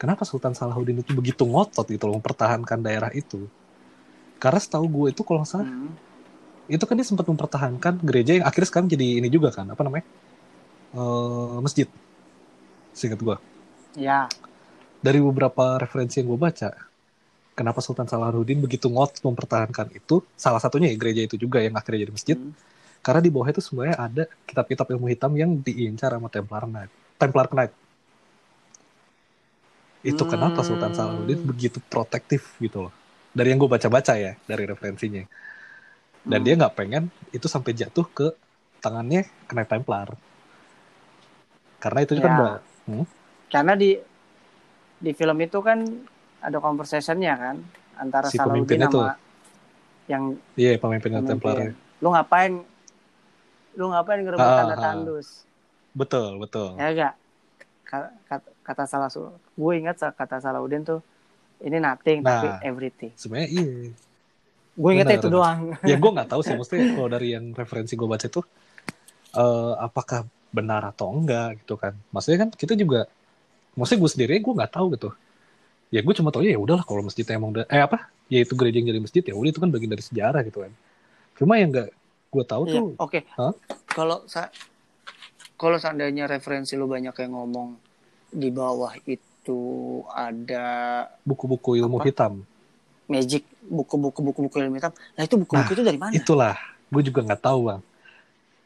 kenapa 0.00 0.22
Sultan 0.30 0.54
Salahuddin 0.58 0.98
itu 1.02 1.12
begitu 1.18 1.42
ngotot 1.52 1.86
gitu 1.94 2.04
loh 2.08 2.16
mempertahankan 2.18 2.78
daerah 2.86 3.10
itu? 3.22 3.38
Karena 4.42 4.60
setahu 4.64 4.86
gue 4.96 5.06
itu 5.14 5.22
kalau 5.26 5.40
nggak 5.42 5.52
salah 5.52 5.68
Hmm. 5.68 5.90
itu 6.70 6.84
kan 6.88 6.94
dia 6.98 7.06
sempat 7.10 7.26
mempertahankan 7.26 7.94
gereja 8.08 8.32
yang 8.38 8.46
akhirnya 8.46 8.68
sekarang 8.70 8.88
jadi 8.94 9.06
ini 9.20 9.28
juga 9.36 9.50
kan 9.56 9.66
apa 9.74 9.82
namanya 9.86 10.06
Eh, 10.94 11.58
masjid 11.64 11.86
singkat 12.94 13.20
gue 13.22 13.36
Ya. 13.96 14.28
dari 15.00 15.18
beberapa 15.20 15.80
referensi 15.80 16.20
yang 16.20 16.28
gue 16.36 16.40
baca 16.40 16.68
kenapa 17.58 17.80
Sultan 17.84 18.08
Salahuddin 18.10 18.60
begitu 18.64 18.86
ngotot 18.94 19.22
mempertahankan 19.28 19.88
itu 19.96 20.24
salah 20.36 20.60
satunya 20.62 20.88
ya 20.92 20.96
gereja 21.00 21.22
itu 21.28 21.36
juga 21.44 21.58
yang 21.64 21.74
akhirnya 21.78 22.06
jadi 22.08 22.14
masjid 22.16 22.38
Hmm. 22.38 22.52
Karena 23.00 23.20
di 23.20 23.30
bawah 23.32 23.48
itu 23.48 23.60
sebenarnya 23.60 23.96
ada 23.96 24.22
kitab-kitab 24.44 24.86
ilmu 24.90 25.08
hitam 25.08 25.32
yang 25.32 25.50
diincar 25.56 26.12
sama 26.12 26.28
Templar 26.28 26.64
Knight 26.64 26.90
Templar 27.16 27.46
Knight 27.48 27.72
itu 30.00 30.22
kenapa 30.24 30.64
Sultan 30.64 30.92
Hmm. 30.92 30.96
Salahuddin 30.96 31.40
begitu 31.44 31.78
protektif 31.84 32.56
gitu 32.56 32.88
loh 32.88 32.92
dari 33.30 33.52
yang 33.52 33.60
gue 33.60 33.68
baca-baca 33.68 34.16
ya 34.16 34.32
dari 34.42 34.64
referensinya 34.64 35.24
dan 36.24 36.40
Hmm. 36.40 36.46
dia 36.46 36.54
nggak 36.56 36.74
pengen 36.74 37.02
itu 37.30 37.46
sampai 37.46 37.72
jatuh 37.72 38.04
ke 38.08 38.26
tangannya 38.80 39.28
Knight 39.46 39.68
Templar 39.68 40.08
karena 41.78 41.98
itu 42.00 42.12
kan 42.16 42.22
Ya. 42.22 42.36
udah 42.36 42.54
Karena 43.50 43.74
di 43.74 43.98
di 44.96 45.10
film 45.10 45.36
itu 45.40 45.58
kan 45.58 45.80
ada 46.38 46.60
conversationnya 46.60 47.34
kan 47.34 47.56
antara 47.96 48.28
Si 48.28 48.36
Salahuddin 48.36 48.64
pemimpinnya 48.64 48.88
sama 48.88 48.94
tuh. 48.94 49.04
yang 50.06 50.22
iya 50.54 50.76
pemimpin 50.76 51.12
pemimpin. 51.12 51.28
Templar 51.28 51.56
Lu 52.00 52.08
ngapain? 52.08 52.52
Lu 53.74 53.88
ngapain 53.88 54.20
ngerebut 54.20 54.42
Ah, 54.42 54.56
tanda 54.58 54.74
ah. 54.74 54.80
tandus? 54.80 55.28
betul 55.90 56.38
betul 56.38 56.78
Ya 56.78 56.88
enggak? 56.88 57.14
Kata, 57.82 58.38
kata 58.62 58.84
salah 58.86 59.10
gue 59.34 59.72
ingat 59.74 59.98
kata 60.14 60.38
Salahuddin 60.38 60.86
tuh 60.86 61.02
ini 61.60 61.82
nothing 61.82 62.22
Nah. 62.22 62.38
tapi 62.38 62.46
everything. 62.62 63.10
sebenarnya 63.18 63.48
iya 63.50 63.90
Gue 64.78 64.90
ingetnya 64.94 65.18
Benar, 65.18 65.20
itu 65.20 65.28
benar. 65.28 65.36
doang. 65.42 65.60
ya 65.82 65.96
gue 65.98 66.10
nggak 66.14 66.28
tahu 66.30 66.40
sih 66.40 66.54
maksudnya 66.54 66.94
kalau 66.94 67.08
dari 67.10 67.28
yang 67.34 67.50
referensi 67.52 67.98
gue 67.98 68.06
baca 68.06 68.22
itu 68.22 68.40
eh, 69.34 69.72
apakah 69.76 70.20
benar 70.50 70.82
atau 70.86 71.10
enggak 71.10 71.58
gitu 71.62 71.74
kan 71.74 71.98
maksudnya 72.10 72.46
kan 72.46 72.48
kita 72.54 72.74
juga 72.74 73.10
maksudnya 73.74 74.00
gue 74.02 74.10
sendiri 74.10 74.34
gue 74.38 74.52
nggak 74.54 74.70
tahu 74.70 74.86
gitu 74.94 75.10
ya 75.90 76.00
gue 76.00 76.14
cuma 76.14 76.30
tahu 76.30 76.46
ya 76.46 76.54
udahlah 76.54 76.86
kalau 76.86 77.02
masjidnya 77.02 77.34
emang 77.34 77.50
udah 77.50 77.64
eh 77.66 77.82
apa 77.82 78.06
ya 78.30 78.46
itu 78.46 78.54
gereja 78.54 78.78
yang 78.78 78.88
jadi 78.88 79.00
masjid 79.02 79.22
ya 79.26 79.34
udah 79.34 79.50
itu 79.50 79.58
kan 79.58 79.70
bagian 79.70 79.90
dari 79.90 80.02
sejarah 80.06 80.40
gitu 80.46 80.62
kan 80.62 80.72
cuma 81.34 81.58
yang 81.58 81.74
nggak 81.74 81.90
gue 82.30 82.44
tahu 82.46 82.62
Iya, 82.66 82.74
tuh 82.78 82.86
Oke. 83.02 83.20
Hah? 83.34 83.52
Kalau 83.90 84.22
sa 84.30 84.48
kalau 85.58 85.76
seandainya 85.76 86.24
referensi 86.24 86.78
lu 86.78 86.88
banyak 86.88 87.12
yang 87.12 87.32
ngomong 87.36 87.76
di 88.30 88.48
bawah 88.48 88.94
itu 89.04 89.60
ada 90.14 91.04
buku-buku 91.26 91.76
ilmu 91.82 91.98
Apa? 92.00 92.06
hitam 92.06 92.32
magic 93.10 93.42
buku-buku 93.66 94.22
buku-buku 94.22 94.56
ilmu 94.62 94.78
hitam. 94.78 94.94
Nah 95.18 95.22
itu 95.26 95.34
buku-buku 95.34 95.70
itu 95.74 95.82
dari 95.82 95.98
mana? 95.98 96.14
itulah 96.14 96.54
gue 96.90 97.02
juga 97.06 97.20
nggak 97.26 97.42
tahu 97.42 97.60
bang 97.70 97.80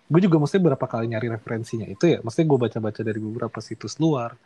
gue 0.04 0.20
juga 0.20 0.36
mesti 0.36 0.56
berapa 0.60 0.84
kali 0.84 1.04
nyari 1.08 1.28
referensinya 1.32 1.88
itu 1.88 2.04
ya 2.12 2.18
mesti 2.20 2.44
gue 2.44 2.58
baca-baca 2.60 3.00
dari 3.00 3.20
beberapa 3.20 3.58
situs 3.64 3.96
luar 3.96 4.36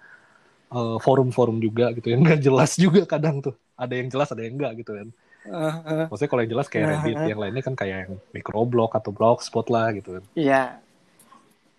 eh, 0.71 0.99
forum-forum 1.03 1.59
juga 1.59 1.91
gitu 1.95 2.15
yang 2.15 2.23
nggak 2.27 2.41
jelas 2.43 2.79
juga 2.79 3.03
kadang 3.05 3.43
tuh 3.43 3.55
ada 3.75 3.95
yang 3.95 4.07
jelas 4.11 4.31
ada 4.31 4.43
yang 4.47 4.55
enggak 4.55 4.73
gitu 4.83 4.95
kan 4.95 5.09
Eh, 5.47 5.75
eh, 5.87 6.05
maksudnya 6.11 6.31
kalau 6.31 6.43
yang 6.45 6.53
jelas 6.59 6.67
kayak 6.67 6.85
Nah, 6.85 6.93
Reddit 7.01 7.19
yang 7.31 7.41
lainnya 7.41 7.63
kan 7.65 7.75
kayak 7.79 7.97
yang 8.05 8.13
microblog 8.35 8.91
atau 8.93 9.11
blogspot 9.15 9.67
lah 9.71 9.95
gitu 9.95 10.19
kan. 10.19 10.25
Iya, 10.35 10.63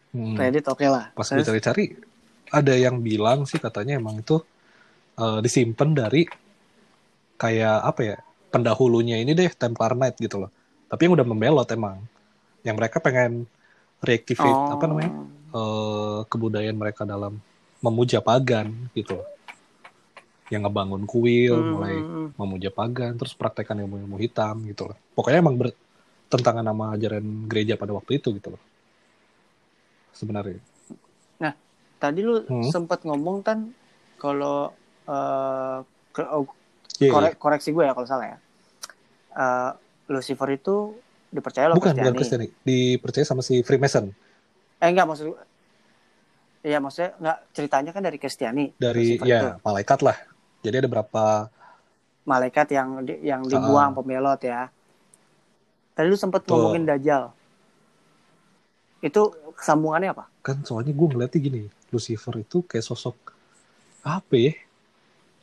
Hmm, 0.10 0.34
Reddit 0.34 0.66
oke 0.66 0.86
lah. 0.90 1.14
pas 1.14 1.22
gue 1.22 1.46
cari-cari 1.46 1.94
ada 2.50 2.74
yang 2.74 2.98
bilang 2.98 3.46
sih 3.46 3.62
katanya 3.62 4.02
emang 4.02 4.26
itu 4.26 4.42
eh, 5.22 5.40
disimpan 5.46 5.90
dari 5.94 6.26
kayak 7.38 7.78
apa 7.86 8.02
ya 8.02 8.16
pendahulunya 8.50 9.22
ini 9.22 9.38
deh 9.38 9.54
Templar 9.54 9.94
Knight 9.94 10.18
gitu 10.18 10.42
loh. 10.42 10.52
Tapi 10.90 11.06
yang 11.06 11.14
udah 11.14 11.28
membelot 11.30 11.70
emang. 11.70 12.02
Yang 12.66 12.76
mereka 12.82 12.98
pengen 13.00 13.46
reactivate 14.02 14.58
oh, 14.58 14.74
apa 14.74 14.84
namanya 14.90 15.12
eh, 15.54 16.20
kebudayaan 16.26 16.78
mereka 16.78 17.06
dalam 17.06 17.38
memuja 17.80 18.20
pagan 18.20 18.74
gitu 18.98 19.22
loh. 19.22 19.28
Yang 20.50 20.62
ngebangun 20.66 21.04
kuil, 21.06 21.56
hmm, 21.62 21.70
mulai 21.70 21.96
hmm, 22.02 22.28
memuja 22.38 22.70
pagan, 22.74 23.14
terus 23.16 23.38
praktekan 23.38 23.78
ilmu-ilmu 23.86 24.18
hitam 24.18 24.66
gitu 24.66 24.90
loh. 24.90 24.98
Pokoknya 25.14 25.46
emang 25.46 25.56
bertentangan 25.62 26.66
sama 26.66 26.98
ajaran 26.98 27.26
gereja 27.46 27.78
pada 27.78 27.94
waktu 27.94 28.18
itu 28.18 28.34
gitu 28.34 28.58
loh. 28.58 28.62
Sebenarnya. 30.14 30.58
Tadi 32.00 32.24
lu 32.24 32.48
Hmm. 32.48 32.64
sempat 32.72 33.04
ngomong 33.04 33.44
kan 33.44 33.76
kalau 34.16 34.72
eh, 35.04 35.80
ke- 36.16 36.32
oh, 36.32 36.48
Iya, 37.00 37.12
korek- 37.12 37.36
koreksi 37.36 37.76
gue 37.76 37.84
ya 37.84 37.92
kalau 37.92 38.08
salah 38.08 38.28
ya. 38.30 38.38
Eh, 39.36 39.72
Lucifer 40.08 40.48
itu 40.56 40.96
dipercaya 41.28 41.68
oleh 41.68 41.76
Bukan, 41.76 41.94
bukan 42.00 42.16
Kristiani. 42.16 42.48
Dipercaya 42.64 43.26
sama 43.28 43.44
si 43.44 43.60
Freemason. 43.68 44.16
Eh 44.80 44.88
enggak 44.88 45.12
maksud. 45.12 45.36
Iya 46.64 46.80
maksudnya 46.80 47.20
enggak 47.20 47.38
ceritanya 47.52 47.92
kan 47.92 48.04
dari 48.06 48.18
Kristiani. 48.22 48.66
Dari, 48.80 49.20
ya, 49.28 49.60
itu. 49.60 49.66
malaikat 49.66 50.00
lah. 50.08 50.18
Jadi 50.60 50.76
ada 50.76 50.90
berapa, 50.90 51.48
malaikat 52.24 52.68
yang 52.70 52.90
di- 53.02 53.22
yang 53.24 53.42
Ah. 53.42 53.50
dibuang 53.50 53.92
pembelot 53.96 54.42
ya. 54.44 54.68
Tadi 55.94 56.06
lu 56.06 56.16
sempat 56.16 56.44
Betul. 56.46 56.56
ngomongin 56.62 56.86
Dajjal. 56.86 57.32
Itu 59.00 59.22
sambungannya 59.56 60.12
apa? 60.12 60.26
kan 60.40 60.64
soalnya 60.64 60.96
gue 60.96 61.08
ngeliatnya 61.08 61.40
gini, 61.40 61.62
Lucifer 61.92 62.34
itu 62.40 62.64
kayak 62.64 62.82
sosok, 62.82 63.14
apa 64.02 64.34
ya, 64.34 64.54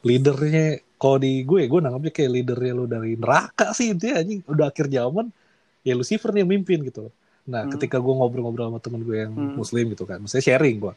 leadernya, 0.03 0.81
kalau 0.97 1.21
di 1.21 1.45
gue, 1.45 1.69
gue 1.69 1.81
nanggapnya 1.81 2.11
kayak 2.11 2.31
leadernya 2.33 2.73
lu 2.75 2.85
dari 2.89 3.15
neraka 3.15 3.71
sih, 3.71 3.93
itu 3.93 4.11
ya, 4.11 4.19
anjing. 4.19 4.41
Udah 4.49 4.73
akhir 4.73 4.89
zaman, 4.89 5.31
ya 5.85 5.95
Lucifer 5.95 6.33
nih 6.33 6.43
yang 6.43 6.51
mimpin 6.51 6.81
gitu. 6.83 7.13
Nah, 7.47 7.69
Hmm. 7.69 7.73
ketika 7.77 8.03
gue 8.03 8.11
ngobrol-ngobrol 8.11 8.73
sama 8.73 8.81
temen 8.83 9.05
gue 9.05 9.17
yang 9.21 9.33
Hmm. 9.37 9.55
muslim 9.55 9.95
gitu 9.95 10.03
kan, 10.03 10.19
maksudnya 10.19 10.43
sharing 10.43 10.77
gue. 10.81 10.95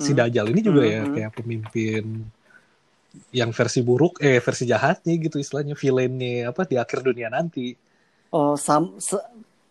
Si 0.00 0.14
Hmm. 0.14 0.18
Dajjal 0.24 0.46
ini 0.48 0.60
juga 0.64 0.80
Hmm, 0.80 0.88
ya, 0.88 1.00
hmm. 1.04 1.12
kayak 1.12 1.30
pemimpin 1.36 2.04
yang 3.32 3.50
versi 3.52 3.80
buruk, 3.84 4.20
eh 4.24 4.40
versi 4.40 4.64
jahatnya 4.64 5.12
gitu 5.20 5.36
istilahnya, 5.40 5.76
villainnya 5.76 6.52
apa 6.52 6.64
di 6.64 6.76
akhir 6.80 7.04
dunia 7.04 7.28
nanti. 7.28 7.76
Oh, 8.32 8.56
sam, 8.56 8.96
se, 8.96 9.20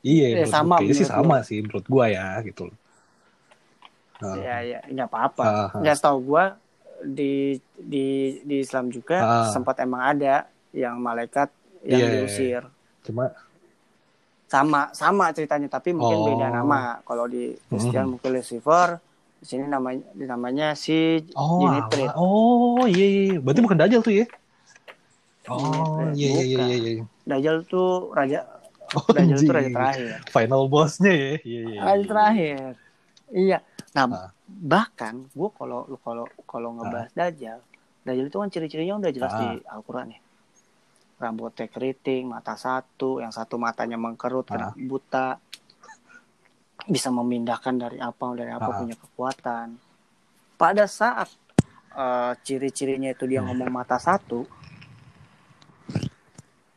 Iya, 0.01 0.41
Eh, 0.41 0.49
sama 0.49 0.81
kayaknya 0.81 0.97
sih 0.97 1.05
sama 1.05 1.35
sih 1.45 1.61
menurut 1.61 1.85
gua 1.85 2.09
ya 2.09 2.41
gitu 2.41 2.69
loh. 2.69 2.77
Ah, 4.21 4.33
ya 4.37 4.57
ya 4.65 4.79
nggak 4.85 5.09
apa-apa. 5.09 5.43
Ah, 5.45 5.69
ah. 5.69 5.79
Nggak 5.81 5.97
tahu 6.01 6.17
gua 6.25 6.43
di 7.01 7.57
di 7.77 8.05
di 8.41 8.55
Islam 8.61 8.89
juga 8.89 9.17
Ah. 9.21 9.49
sempat 9.49 9.77
emang 9.81 10.01
ada 10.01 10.45
yang 10.73 10.97
malaikat 11.01 11.49
yang 11.85 12.01
Iya. 12.01 12.09
diusir. 12.21 12.61
cuma 13.01 13.33
Sama 14.45 14.91
sama 14.91 15.31
ceritanya 15.31 15.71
tapi 15.71 15.95
mungkin 15.95 16.17
Oh. 16.21 16.25
beda 16.27 16.51
nama. 16.51 16.99
Kalau 17.07 17.23
di 17.25 17.55
Kristen 17.71 18.03
Hmm. 18.03 18.11
mungkin 18.17 18.29
Lucifer, 18.35 18.99
di 19.41 19.45
sini 19.47 19.65
namanya 19.65 20.05
namanya 20.15 20.67
si 20.77 21.17
oh, 21.33 21.65
Jinitrit. 21.65 22.13
alah. 22.13 22.15
oh 22.15 22.85
iya, 22.85 23.01
iya, 23.03 23.21
iya. 23.33 23.37
berarti 23.41 23.59
bukan 23.59 23.77
Dajjal 23.77 24.01
tuh 24.01 24.13
ya? 24.13 24.25
Oh 25.49 26.05
iya 26.13 26.29
iya 26.29 26.41
iya 26.45 26.65
iya. 26.69 26.91
iya. 27.01 27.03
Dajjal 27.25 27.65
tuh 27.65 28.13
raja 28.13 28.45
Oh, 28.97 29.07
Dajjal 29.09 29.39
tuh 29.39 29.53
raja 29.55 29.69
terakhir. 29.71 30.07
Final 30.29 30.63
bossnya 30.67 31.09
ya? 31.09 31.33
Iya 31.41 31.41
iya. 31.41 31.59
iya. 31.65 31.79
Raja 31.81 32.03
terakhir. 32.05 32.59
Iya. 33.31 33.57
Nah, 33.91 34.05
Ah. 34.07 34.29
bahkan 34.45 35.25
gue 35.31 35.49
kalau 35.57 35.79
kalau 35.99 36.25
kalau 36.45 36.69
ngebahas 36.77 37.09
Dajjal, 37.11 37.59
Dajjal 38.03 38.25
itu 38.29 38.37
kan 38.37 38.49
ciri-cirinya 38.51 38.95
udah 38.99 39.11
jelas 39.11 39.31
Ah. 39.31 39.39
di 39.41 39.47
Al-Qur'an 39.65 40.11
ya. 40.11 40.19
Rambutnya 41.17 41.65
keriting, 41.65 42.25
mata 42.27 42.53
satu, 42.53 43.21
yang 43.21 43.29
satu 43.29 43.57
matanya 43.57 43.97
mengkerut, 43.97 44.45
Ah. 44.53 44.69
buta. 44.75 45.41
Bisa 46.87 47.09
memindahkan 47.09 47.75
dari 47.75 47.97
apa 47.97 48.23
dari 48.33 48.49
apa 48.49 48.65
Ah. 48.67 48.77
punya 48.77 48.95
kekuatan. 48.95 49.67
Pada 50.55 50.85
saat 50.85 51.29
eh, 51.91 52.31
ciri-cirinya 52.41 53.11
itu 53.11 53.27
dia 53.27 53.43
ngomong 53.43 53.67
mata 53.77 53.99
satu, 53.99 54.47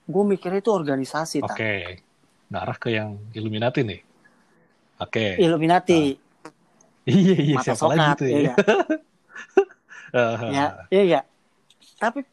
gue 0.05 0.25
mikirnya 0.27 0.59
itu 0.59 0.71
organisasi, 0.71 1.40
Oke. 1.40 1.49
tak? 1.49 1.57
Ngarah 2.51 2.77
ke 2.77 2.88
yang 2.90 3.17
Illuminati 3.33 3.81
nih. 3.83 4.01
Oke. 5.01 5.38
Illuminati, 5.38 6.14
Iya 7.05 7.37
iya 7.37 7.55
mata 7.61 7.64
siapa 7.69 7.85
lagi 7.85 8.01
sokat, 8.01 8.17
tuh 8.17 8.27
iya 8.27 8.40
ya? 8.40 8.55
nggak? 8.55 8.57
ya 10.49 10.67
iya 10.88 11.03
ya 11.12 11.21
tapi 11.95 12.25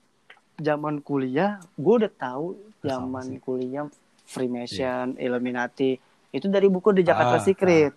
zaman 0.55 1.01
kuliah 1.01 1.59
gue 1.75 1.93
udah 1.99 2.13
tahu 2.13 2.55
zaman 2.79 3.35
kuliah 3.41 3.89
Freemason 4.23 5.19
Illuminati 5.19 5.99
itu 6.31 6.47
dari 6.47 6.67
buku 6.67 6.91
The 6.91 7.03
Jakarta 7.03 7.37
Ah, 7.37 7.43
Secret 7.43 7.93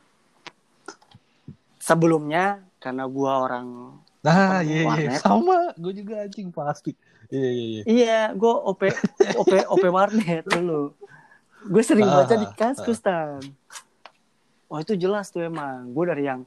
sebelumnya 1.76 2.62
karena 2.78 3.04
gue 3.06 3.30
orang 3.30 3.66
Nah, 4.20 4.64
iya 4.64 4.88
iya 4.96 5.20
sama. 5.20 5.76
Gue 5.76 5.92
juga 5.92 6.24
anjing 6.24 6.48
pasti. 6.48 6.96
Iya 7.28 7.44
iya 7.46 7.64
iya. 7.66 7.82
iya 7.84 8.20
gue 8.30 8.48
op 8.48 8.80
op 9.34 9.48
op 9.68 9.82
warnet 9.86 10.44
dulu 10.44 10.96
gue 11.62 11.82
sering 11.82 12.04
Ah, 12.04 12.20
baca 12.20 12.34
di 12.34 12.44
ah, 12.44 12.52
kaskus 12.54 13.00
tan 13.00 13.40
oh 14.66 14.78
itu 14.78 14.92
jelas 14.94 15.28
tuh 15.28 15.40
emang 15.42 15.88
gue 15.88 16.04
dari 16.04 16.24
yang 16.24 16.44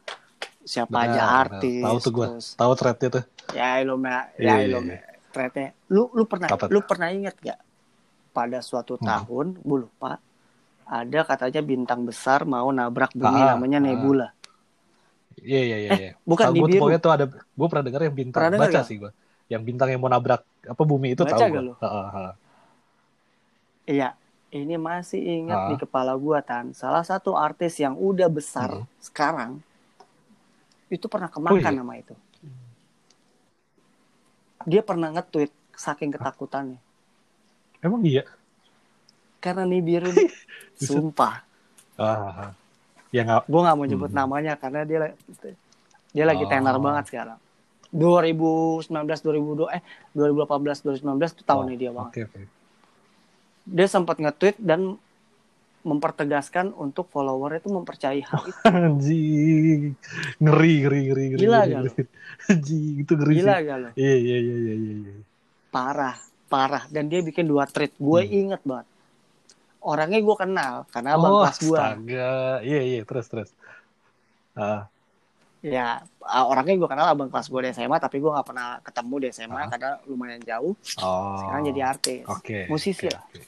siapa 0.59 0.89
Benar, 0.91 1.05
aja 1.07 1.21
artis 1.39 1.81
Tahu 1.81 1.97
tuh 1.99 2.11
gua. 2.11 2.25
terus 2.27 2.47
Tahu 2.53 2.71
threadnya 2.73 3.09
tuh. 3.11 3.23
ya 3.51 3.69
Illuminati 3.79 4.29
Iya, 4.35 4.41
ya 4.43 4.53
iya, 4.53 4.65
Illuminati 4.67 5.13
threadnya 5.27 5.69
lu 5.87 6.03
lu 6.11 6.23
pernah 6.23 6.47
lu 6.67 6.79
pernah 6.81 7.07
ingat 7.09 7.35
gak 7.39 7.59
pada 8.31 8.57
suatu 8.59 8.93
Hmm. 8.95 9.05
tahun 9.07 9.45
gue 9.57 9.77
lupa 9.81 10.21
ada 10.87 11.19
katanya 11.21 11.61
bintang 11.61 12.01
besar 12.01 12.43
mau 12.43 12.67
nabrak 12.69 13.11
bumi 13.11 13.37
Ah, 13.37 13.53
namanya 13.53 13.77
ah. 13.77 13.85
Nebula 13.85 14.27
Iya 15.37 15.61
iya 15.63 15.77
iya. 15.77 15.89
Eh, 15.89 15.99
iya. 16.01 16.11
bukan 16.23 16.49
di 16.49 16.59
biru. 16.59 16.81
pokoknya 16.81 16.97
tuh 16.97 17.11
ada. 17.13 17.25
Gue 17.29 17.67
pernah 17.69 17.85
dengar 17.85 18.01
yang 18.01 18.15
bintang. 18.15 18.41
Pernah 18.41 18.57
Baca 18.57 18.73
nggak? 18.73 18.85
sih 18.85 18.97
gue. 18.97 19.11
Yang 19.47 19.61
bintang 19.63 19.87
yang 19.87 20.01
mau 20.01 20.09
nabrak 20.09 20.41
apa 20.65 20.81
bumi 20.81 21.13
itu 21.13 21.21
Baca 21.21 21.37
tahu 21.37 21.45
gue. 21.45 21.61
Heeh, 21.77 22.07
heeh. 22.09 22.33
iya 23.87 24.09
ini 24.49 24.75
masih 24.75 25.21
ingat 25.21 25.59
Ah. 25.59 25.69
di 25.69 25.75
kepala 25.77 26.15
gue 26.15 26.37
tan 26.41 26.73
salah 26.73 27.03
satu 27.03 27.37
artis 27.37 27.77
yang 27.77 27.93
udah 27.93 28.27
besar 28.27 28.67
Hmm. 28.73 28.87
sekarang 28.97 29.51
itu 30.87 31.05
pernah 31.05 31.27
kemakan 31.27 31.53
Oh, 31.53 31.61
iya? 31.61 31.71
nama 31.75 31.93
itu 31.95 32.15
dia 34.63 34.81
pernah 34.81 35.11
nge-tweet 35.11 35.51
saking 35.71 36.11
ketakutannya 36.11 36.79
Emang 37.77 38.01
iya. 38.03 38.25
Karena 39.37 39.63
nih, 39.63 39.81
Buset. 39.83 40.87
sumpah 40.87 41.41
Ah, 41.95 42.05
ah. 42.45 42.51
ya 43.09 43.21
nggak. 43.21 43.45
gue 43.45 43.61
nggak 43.61 43.75
mau 43.75 43.85
nyebut 43.85 44.09
Hmm. 44.09 44.19
namanya 44.19 44.53
karena 44.53 44.81
dia 44.81 44.99
dia 46.09 46.23
lagi 46.23 46.43
Oh. 46.43 46.49
tenar 46.49 46.77
banget 46.77 47.05
sekarang 47.07 47.39
2019 47.89 48.85
2002 49.17 49.71
eh 49.71 49.81
2018 50.11 50.83
2019 50.83 51.07
itu 51.31 51.43
tahunnya 51.43 51.75
dia 51.75 51.89
banget 51.89 52.11
Oke 52.11 52.21
oke. 52.23 52.41
dia 53.65 53.87
sempat 53.87 54.15
nge-tweet 54.15 54.57
dan 54.57 54.99
mempertegaskan 55.81 56.75
untuk 56.75 57.07
follower 57.07 57.57
itu 57.57 57.69
mempercayai 57.69 58.19
hal 58.19 58.43
itu 58.43 58.59
Anjing. 58.67 59.81
Ngeri 60.37 60.73
ngeri 60.77 60.99
ngeri 61.01 61.23
ngeri. 61.29 61.39
Gila 61.39 61.59
nggak 61.63 61.81
ngeri. 61.81 62.03
Anjing 62.49 62.93
itu 62.99 63.13
ngeri 63.13 63.33
gila 63.35 63.53
sih. 63.53 63.63
gak 63.63 63.77
lo 63.77 63.89
Iya 63.95 64.15
iya 64.15 64.37
iya 64.37 64.55
iya 64.57 64.73
iya. 64.75 64.93
iya. 65.01 65.13
parah 65.69 66.15
parah 66.45 66.83
dan 66.87 67.07
dia 67.07 67.19
bikin 67.19 67.43
dua 67.43 67.63
tweet 67.65 67.95
gue 67.95 68.21
Hmm. 68.21 68.39
inget 68.41 68.61
banget 68.61 68.87
orangnya 69.87 70.19
gue 70.19 70.35
kenal 70.35 70.73
karena 70.91 71.15
abang 71.15 71.31
oh, 71.31 71.41
kelas 71.47 71.59
gue. 71.63 71.79
Iya 72.11 72.79
iya 72.83 73.01
terus 73.07 73.25
terus. 73.31 73.49
Ah, 74.57 74.91
ya 75.65 76.01
ah, 76.21 76.45
orangnya 76.45 76.77
gue 76.77 76.89
kenal 76.89 77.07
abang 77.09 77.29
kelas 77.33 77.49
gue 77.49 77.59
di 77.65 77.69
SMA 77.73 77.97
tapi 77.97 78.21
gue 78.21 78.29
nggak 78.29 78.45
pernah 78.45 78.77
ketemu 78.85 79.15
di 79.17 79.27
SMA 79.33 79.57
Ah. 79.57 79.65
karena 79.69 79.89
lumayan 80.05 80.41
jauh 80.45 80.73
oh. 81.01 81.37
sekarang 81.41 81.63
jadi 81.73 81.81
artis 81.81 82.21
Oke. 82.29 82.69
musisi 82.69 83.09
oke, 83.09 83.13
lah. 83.13 83.23
oke. 83.25 83.41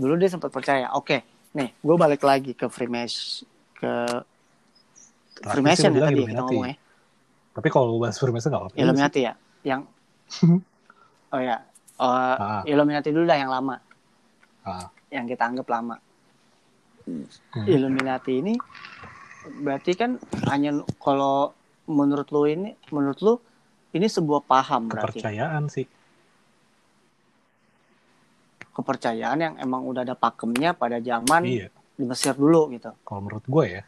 dulu 0.00 0.14
dia 0.16 0.28
sempat 0.32 0.50
percaya 0.50 0.86
oke 0.96 1.16
nih 1.52 1.68
gue 1.76 1.96
balik 1.96 2.22
lagi 2.24 2.52
ke 2.56 2.66
Freemason 2.72 3.44
ke 3.76 3.92
Freemason 5.44 5.92
ya 5.92 6.08
tadi 6.08 6.24
kita 6.24 6.42
ngomongnya 6.44 6.76
Tapi 7.50 7.68
kalau 7.68 7.98
bahas 7.98 8.16
Freemason 8.16 8.48
nggak 8.54 8.62
apa-apa. 8.62 8.76
Illuminati 8.78 9.20
ya 9.26 9.32
yang 9.66 9.82
oh 11.34 11.40
ya 11.40 11.56
oh, 12.00 12.08
Ah. 12.40 12.62
Illuminati 12.64 13.12
dulu 13.12 13.28
dah 13.28 13.36
yang 13.36 13.52
lama 13.52 13.76
Ah. 14.70 14.88
yang 15.08 15.26
kita 15.26 15.42
anggap 15.44 15.66
lama 15.66 15.96
Hmm. 17.00 17.26
Illuminati 17.64 18.38
ini 18.38 18.54
berarti 19.58 19.92
kan 19.94 20.20
hanya 20.46 20.70
kalau 20.96 21.50
menurut 21.86 22.28
lu 22.28 22.44
ini 22.44 22.70
menurut 22.88 23.18
lu 23.18 23.34
ini 23.90 24.06
sebuah 24.06 24.44
paham 24.44 24.86
berarti 24.86 25.18
Kepercayaan 25.18 25.64
sih. 25.66 25.88
kepercayaan 28.70 29.38
yang 29.40 29.54
emang 29.58 29.82
udah 29.82 30.02
ada 30.02 30.14
pakemnya 30.14 30.72
pada 30.72 31.00
zaman 31.00 31.42
Iya. 31.42 31.68
di 31.96 32.04
Mesir 32.04 32.32
dulu 32.32 32.70
gitu 32.70 32.92
Kalau 33.02 33.20
menurut 33.20 33.44
gue 33.44 33.64
ya. 33.66 33.82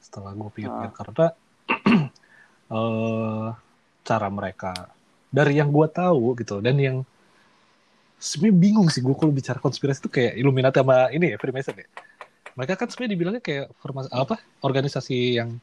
Setelah 0.00 0.32
gue 0.32 0.50
pikir-pikir 0.50 0.90
Ah. 0.90 0.94
karena 0.94 1.26
eh 2.74 3.48
cara 4.02 4.28
mereka 4.28 4.72
dari 5.28 5.54
yang 5.54 5.70
gue 5.70 5.86
tahu 5.88 6.34
gitu 6.36 6.58
dan 6.58 6.76
yang 6.76 6.96
sebenarnya 8.24 8.56
bingung 8.56 8.88
sih 8.88 9.04
gue 9.04 9.12
kalau 9.12 9.28
bicara 9.28 9.60
konspirasi 9.60 10.00
itu 10.00 10.08
kayak 10.08 10.32
Illuminati 10.40 10.80
sama 10.80 11.12
ini 11.12 11.32
ya 11.32 11.36
Freemason 11.36 11.76
ya. 11.76 11.84
Mereka 12.56 12.80
kan 12.80 12.88
sebenarnya 12.88 13.12
dibilangnya 13.12 13.42
kayak 13.44 13.66
formas 13.76 14.08
apa 14.08 14.40
organisasi 14.64 15.36
yang 15.36 15.60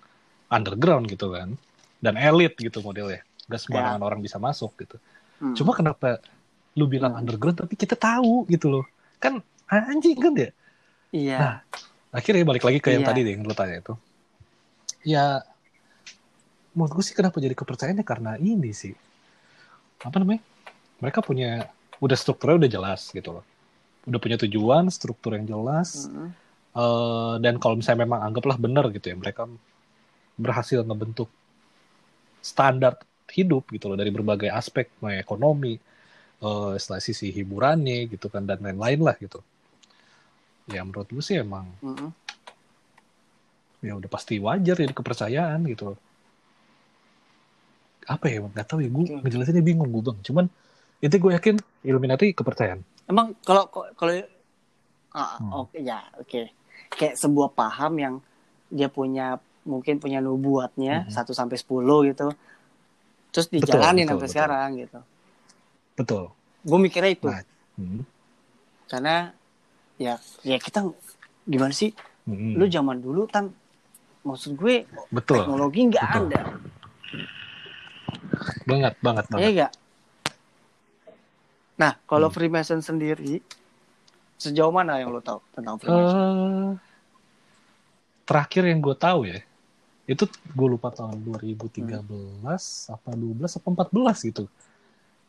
underground 0.53 1.09
gitu 1.09 1.33
kan 1.33 1.57
dan 1.97 2.13
elit 2.21 2.53
gitu 2.61 2.85
modelnya. 2.85 3.25
Gak 3.49 3.65
sembarangan 3.65 4.01
orang 4.05 4.19
bisa 4.21 4.37
masuk 4.37 4.77
gitu. 4.77 5.01
Hmm. 5.41 5.57
Cuma 5.57 5.73
kenapa 5.73 6.21
lu 6.77 6.85
bilang 6.85 7.17
Hmm. 7.17 7.25
underground 7.25 7.57
tapi 7.57 7.73
kita 7.73 7.97
tahu 7.97 8.45
gitu 8.45 8.69
loh. 8.69 8.85
Kan 9.17 9.41
anjing 9.67 10.19
kan 10.21 10.33
ya. 10.37 10.49
iya 11.11 11.37
Nah, 11.39 11.55
akhirnya 12.15 12.43
balik 12.47 12.63
lagi 12.63 12.79
ke 12.79 12.91
yang 12.93 13.03
Iya. 13.03 13.09
tadi 13.11 13.19
deh 13.25 13.33
yang 13.35 13.43
lu 13.43 13.51
tanya 13.51 13.81
itu. 13.81 13.93
Ya 15.01 15.41
menurut 16.71 16.93
gue 16.95 17.03
sih 17.03 17.15
kenapa 17.17 17.41
jadi 17.41 17.51
kepercayaannya 17.57 18.05
karena 18.05 18.31
ini 18.39 18.71
sih. 18.71 18.95
Apa 20.03 20.19
namanya? 20.23 20.39
Mereka 21.03 21.19
punya 21.19 21.67
udah 22.01 22.17
strukturnya 22.17 22.65
udah 22.65 22.71
jelas 22.71 23.13
gitu 23.13 23.29
loh. 23.39 23.45
Udah 24.09 24.17
punya 24.17 24.41
tujuan, 24.41 24.89
struktur 24.89 25.37
yang 25.37 25.45
jelas. 25.45 26.09
Mm-mm. 26.09 26.33
Eh, 26.71 27.35
dan 27.45 27.61
kalau 27.61 27.77
misalnya 27.77 28.09
memang 28.09 28.25
anggaplah 28.25 28.57
benar 28.57 28.89
gitu 28.89 29.13
ya, 29.13 29.15
mereka 29.15 29.45
berhasil 30.39 30.81
ngebentuk 30.81 31.29
standar 32.41 32.97
hidup 33.29 33.69
gitu 33.69 33.87
loh 33.87 33.95
dari 33.95 34.09
berbagai 34.09 34.49
aspek, 34.49 34.89
mulai 34.99 35.21
ekonomi, 35.21 35.77
eh 36.41 36.73
setelah 36.81 36.99
sisi 36.99 37.29
hiburannya 37.29 38.09
gitu 38.09 38.27
kan 38.27 38.43
dan 38.49 38.59
lain-lain 38.65 38.99
lah 39.05 39.15
gitu. 39.21 39.39
Ya 40.65 40.81
menurut 40.81 41.05
gue 41.11 41.21
sih 41.21 41.37
emang 41.37 41.69
Mm-mm. 41.85 42.09
ya 43.85 43.93
udah 43.97 44.09
pasti 44.09 44.41
wajar 44.41 44.75
jadi 44.81 44.93
kepercayaan 44.93 45.61
gitu 45.69 45.93
loh. 45.93 45.99
Apa 48.09 48.25
ya 48.31 48.41
nggak 48.41 48.67
tahu 48.67 48.79
ya 48.81 48.89
gue 48.89 49.03
ngejelasinnya 49.21 49.63
bingung 49.63 49.89
gue 49.91 50.01
bang. 50.01 50.17
Cuman 50.25 50.45
itu 51.01 51.11
gue 51.11 51.31
yakin 51.31 51.55
Illuminati 51.81 52.31
kepercayaan. 52.31 52.81
emang 53.03 53.33
kalau 53.41 53.67
kalau 53.67 54.13
ah, 55.11 55.35
Hmm. 55.35 55.65
oke 55.65 55.75
ya 55.77 55.99
oke 56.15 56.47
kayak 56.91 57.17
sebuah 57.17 57.51
paham 57.51 57.93
yang 57.97 58.15
dia 58.67 58.87
punya 58.87 59.35
mungkin 59.63 59.97
punya 59.97 60.17
nubuatnya 60.17 61.05
Mhm. 61.05 61.11
1 61.11 61.31
sampai 61.31 61.57
10 61.57 62.07
gitu 62.07 62.31
terus 63.29 63.47
dijalanin 63.47 64.03
betul, 64.03 64.09
sampai 64.09 64.23
betul. 64.23 64.33
sekarang 64.33 64.69
gitu 64.77 64.99
Betul. 65.93 66.23
gue 66.61 66.79
mikirnya 66.79 67.11
itu 67.11 67.27
Nah. 67.27 67.43
Hmm. 67.75 68.01
karena 68.87 69.15
ya 69.97 70.13
ya 70.41 70.57
kita 70.57 70.85
gimana 71.43 71.71
sih 71.71 71.91
Mm-mm. 72.23 72.55
lu 72.55 72.65
zaman 72.65 72.97
dulu 72.97 73.25
tan 73.25 73.49
maksud 74.21 74.53
gue 74.53 74.85
betul 75.09 75.41
teknologi 75.41 75.81
nggak 75.89 76.05
ada 76.05 76.41
banget 78.63 78.93
banget 78.99 79.25
ya 79.25 79.31
banget 79.31 79.51
nggak 79.51 79.71
nah 81.81 81.97
kalau 82.05 82.29
Hmm. 82.29 82.35
Freemason 82.37 82.77
sendiri 82.85 83.41
sejauh 84.37 84.69
mana 84.69 85.01
yang 85.01 85.09
lo 85.09 85.21
tahu 85.21 85.41
tentang 85.57 85.81
Freemason? 85.81 86.13
Eh, 86.13 86.69
terakhir 88.25 88.63
yang 88.69 88.77
gue 88.77 88.93
tahu 88.93 89.25
ya 89.25 89.41
itu 90.05 90.25
gue 90.29 90.67
lupa 90.69 90.93
tahun 90.93 91.17
2013 91.25 91.89
apa 92.89 93.09
12 93.15 93.57
apa 93.57 93.67
14 93.89 94.29
gitu. 94.29 94.45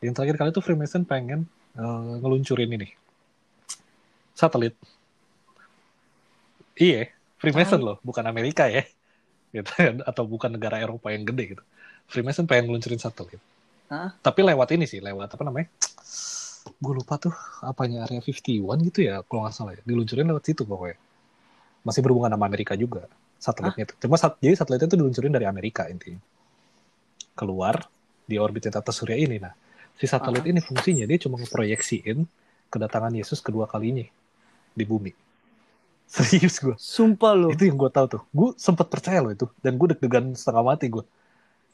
Yang 0.02 0.12
terakhir 0.18 0.36
kali 0.36 0.50
itu 0.52 0.60
Freemason 0.60 1.02
pengen 1.08 1.48
eh, 1.76 2.12
ngeluncurin 2.20 2.68
ini. 2.68 2.88
Satelit. 4.36 4.76
Iya 6.76 7.12
Freemason 7.40 7.80
loh 7.80 7.96
bukan 8.04 8.24
Amerika 8.28 8.68
ya. 8.68 8.84
Gitu 9.52 9.68
atau 10.08 10.24
bukan 10.24 10.52
negara 10.56 10.80
Eropa 10.80 11.12
yang 11.12 11.24
gede 11.28 11.56
gitu. 11.56 11.64
Freemason 12.08 12.48
pengen 12.48 12.72
ngeluncurin 12.72 13.00
satelit. 13.00 13.40
Hah? 13.92 14.08
tapi 14.24 14.40
lewat 14.40 14.72
ini 14.72 14.88
sih 14.88 15.04
lewat 15.04 15.36
apa 15.36 15.44
namanya 15.44 15.68
gue 16.62 16.92
lupa 16.94 17.14
tuh 17.18 17.35
apanya 17.62 18.07
area 18.07 18.22
51 18.22 18.79
gitu 18.87 18.98
ya 19.07 19.22
kalau 19.27 19.46
nggak 19.46 19.55
salah 19.55 19.72
ya. 19.75 19.83
Diluncurin 19.87 20.27
lewat 20.31 20.44
situ 20.46 20.62
pokoknya. 20.62 20.96
Masih 21.83 22.01
berhubungan 22.03 22.31
sama 22.31 22.46
Amerika 22.46 22.79
juga 22.79 23.11
satelitnya 23.42 23.90
itu 23.90 23.94
cuma 24.07 24.14
sat- 24.14 24.38
jadi 24.38 24.55
satelitnya 24.55 24.87
itu 24.87 24.98
diluncurin 25.03 25.33
dari 25.35 25.46
Amerika 25.51 25.90
intinya. 25.90 26.22
Keluar 27.35 27.90
di 28.22 28.38
orbit 28.38 28.70
tata 28.70 28.94
surya 28.94 29.18
ini 29.18 29.42
nah. 29.42 29.51
Si 29.98 30.07
satelit 30.07 30.46
ini 30.46 30.62
fungsinya 30.62 31.05
dia 31.05 31.18
cuma 31.18 31.42
ngeproyeksiin 31.42 32.22
kedatangan 32.70 33.12
Yesus 33.12 33.42
kedua 33.42 33.66
kalinya 33.66 34.07
di 34.72 34.85
bumi. 34.87 35.11
Serius 36.12 36.62
gue 36.62 36.77
sumpah 36.79 37.33
lo 37.35 37.48
itu 37.51 37.66
yang 37.66 37.75
gue 37.75 37.90
tahu 37.90 38.07
tuh. 38.07 38.22
Gue 38.31 38.55
sempet 38.55 38.87
percaya 38.87 39.18
loh 39.18 39.35
itu 39.35 39.51
dan 39.59 39.75
gue 39.75 39.96
deg-degan 39.96 40.38
setengah 40.38 40.62
mati 40.62 40.87
gue 40.87 41.03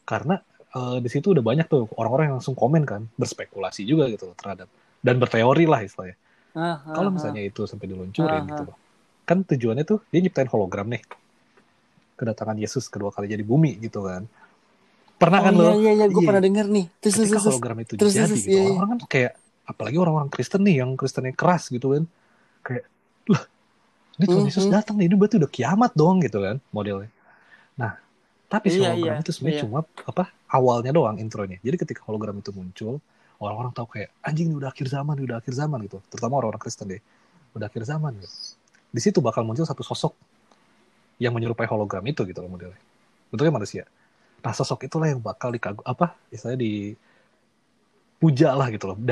karena 0.08 0.40
eh, 0.70 0.98
di 1.00 1.08
situ 1.08 1.32
udah 1.32 1.40
banyak 1.40 1.66
tuh 1.66 1.88
orang-orang 1.96 2.32
yang 2.32 2.36
langsung 2.40 2.56
komen 2.56 2.82
kan 2.84 3.06
berspekulasi 3.14 3.84
juga 3.84 4.08
gitu 4.08 4.32
loh 4.32 4.36
terhadap 4.36 4.68
dan 5.00 5.14
berteori 5.16 5.64
lah 5.64 5.80
istilahnya. 5.80 6.16
Ah, 6.52 6.82
kalau 6.90 7.14
misalnya 7.14 7.40
itu 7.40 7.64
sampai 7.64 7.86
diluncurin 7.86 8.42
Ah, 8.42 8.46
gitu 8.46 8.62
loh. 8.72 8.76
Kan 9.22 9.44
tujuannya 9.44 9.84
tuh 9.86 10.02
dia 10.10 10.18
nyiptain 10.18 10.48
hologram 10.48 10.88
nih. 10.88 11.04
Kedatangan 12.18 12.58
Yesus 12.58 12.90
kedua 12.90 13.14
kali 13.14 13.30
jadi 13.30 13.46
bumi 13.46 13.78
gitu 13.78 14.02
kan. 14.02 14.26
Pernah 15.18 15.38
oh, 15.38 15.44
kan 15.46 15.52
iya 15.54 15.62
lo? 15.62 15.70
iya 15.78 15.92
iya 15.94 16.06
gue 16.10 16.18
Iya. 16.18 16.28
pernah 16.30 16.42
denger 16.42 16.66
nih. 16.66 16.86
Terus 16.98 17.14
ketika 17.14 17.30
terus 17.30 17.46
hologram 17.46 17.76
itu 17.78 17.92
terus, 17.94 18.14
jadi 18.14 18.26
terus, 18.26 18.42
gitu 18.42 18.50
iya, 18.50 18.62
iya. 18.64 18.74
orang 18.74 18.88
kan 18.90 18.98
kayak 19.06 19.32
apalagi 19.68 19.96
orang-orang 20.00 20.30
Kristen 20.30 20.62
nih 20.66 20.76
yang 20.82 20.90
Kristennya 20.98 21.34
keras 21.34 21.70
gitu 21.70 21.86
kan. 21.94 22.04
Kayak 22.66 22.84
lah 23.28 23.42
ini 24.18 24.24
Tuhan 24.26 24.44
Yesus 24.50 24.64
Mhm. 24.66 24.72
datang 24.74 24.94
nih 24.98 25.06
ini 25.06 25.14
berarti 25.14 25.36
udah 25.38 25.50
kiamat 25.52 25.92
dong 25.94 26.16
gitu 26.24 26.42
kan 26.42 26.58
modelnya 26.74 27.06
tapi 28.48 28.72
si 28.72 28.80
Iya, 28.80 28.96
hologram 28.96 29.16
iya, 29.20 29.22
itu 29.22 29.32
sebenarnya 29.36 29.56
iya. 29.60 29.64
cuma 29.68 29.80
apa 29.84 30.24
awalnya 30.48 30.92
doang 30.96 31.16
intronya. 31.20 31.60
Jadi 31.60 31.76
ketika 31.76 32.00
hologram 32.08 32.40
itu 32.40 32.50
muncul 32.50 32.96
orang-orang 33.38 33.72
tahu 33.76 33.86
kayak 33.94 34.10
anjing 34.24 34.50
ini 34.50 34.56
udah 34.58 34.72
akhir 34.72 34.88
zaman 34.88 35.14
ini 35.20 35.24
udah 35.28 35.38
akhir 35.38 35.54
zaman 35.54 35.78
gitu. 35.86 36.00
Terutama 36.08 36.40
orang-orang 36.42 36.62
Kristen 36.64 36.88
deh. 36.90 37.02
Udah 37.52 37.68
akhir 37.68 37.84
zaman 37.84 38.16
gitu. 38.18 38.36
Di 38.88 39.00
situ 39.04 39.20
bakal 39.20 39.44
muncul 39.44 39.68
satu 39.68 39.84
sosok 39.84 40.16
yang 41.22 41.36
menyerupai 41.36 41.68
hologram 41.68 42.02
itu 42.08 42.24
gitu 42.26 42.40
loh 42.42 42.50
modelnya. 42.50 42.80
Bentuknya 43.30 43.52
manusia. 43.52 43.84
Nah 44.42 44.52
sosok 44.56 44.88
itulah 44.88 45.06
yang 45.12 45.20
bakal 45.20 45.52
dikagum 45.52 45.84
apa 45.84 46.16
istilahnya 46.32 46.58
dipuja 46.64 48.56
lah 48.56 48.72
gitu 48.72 48.90
loh 48.90 48.98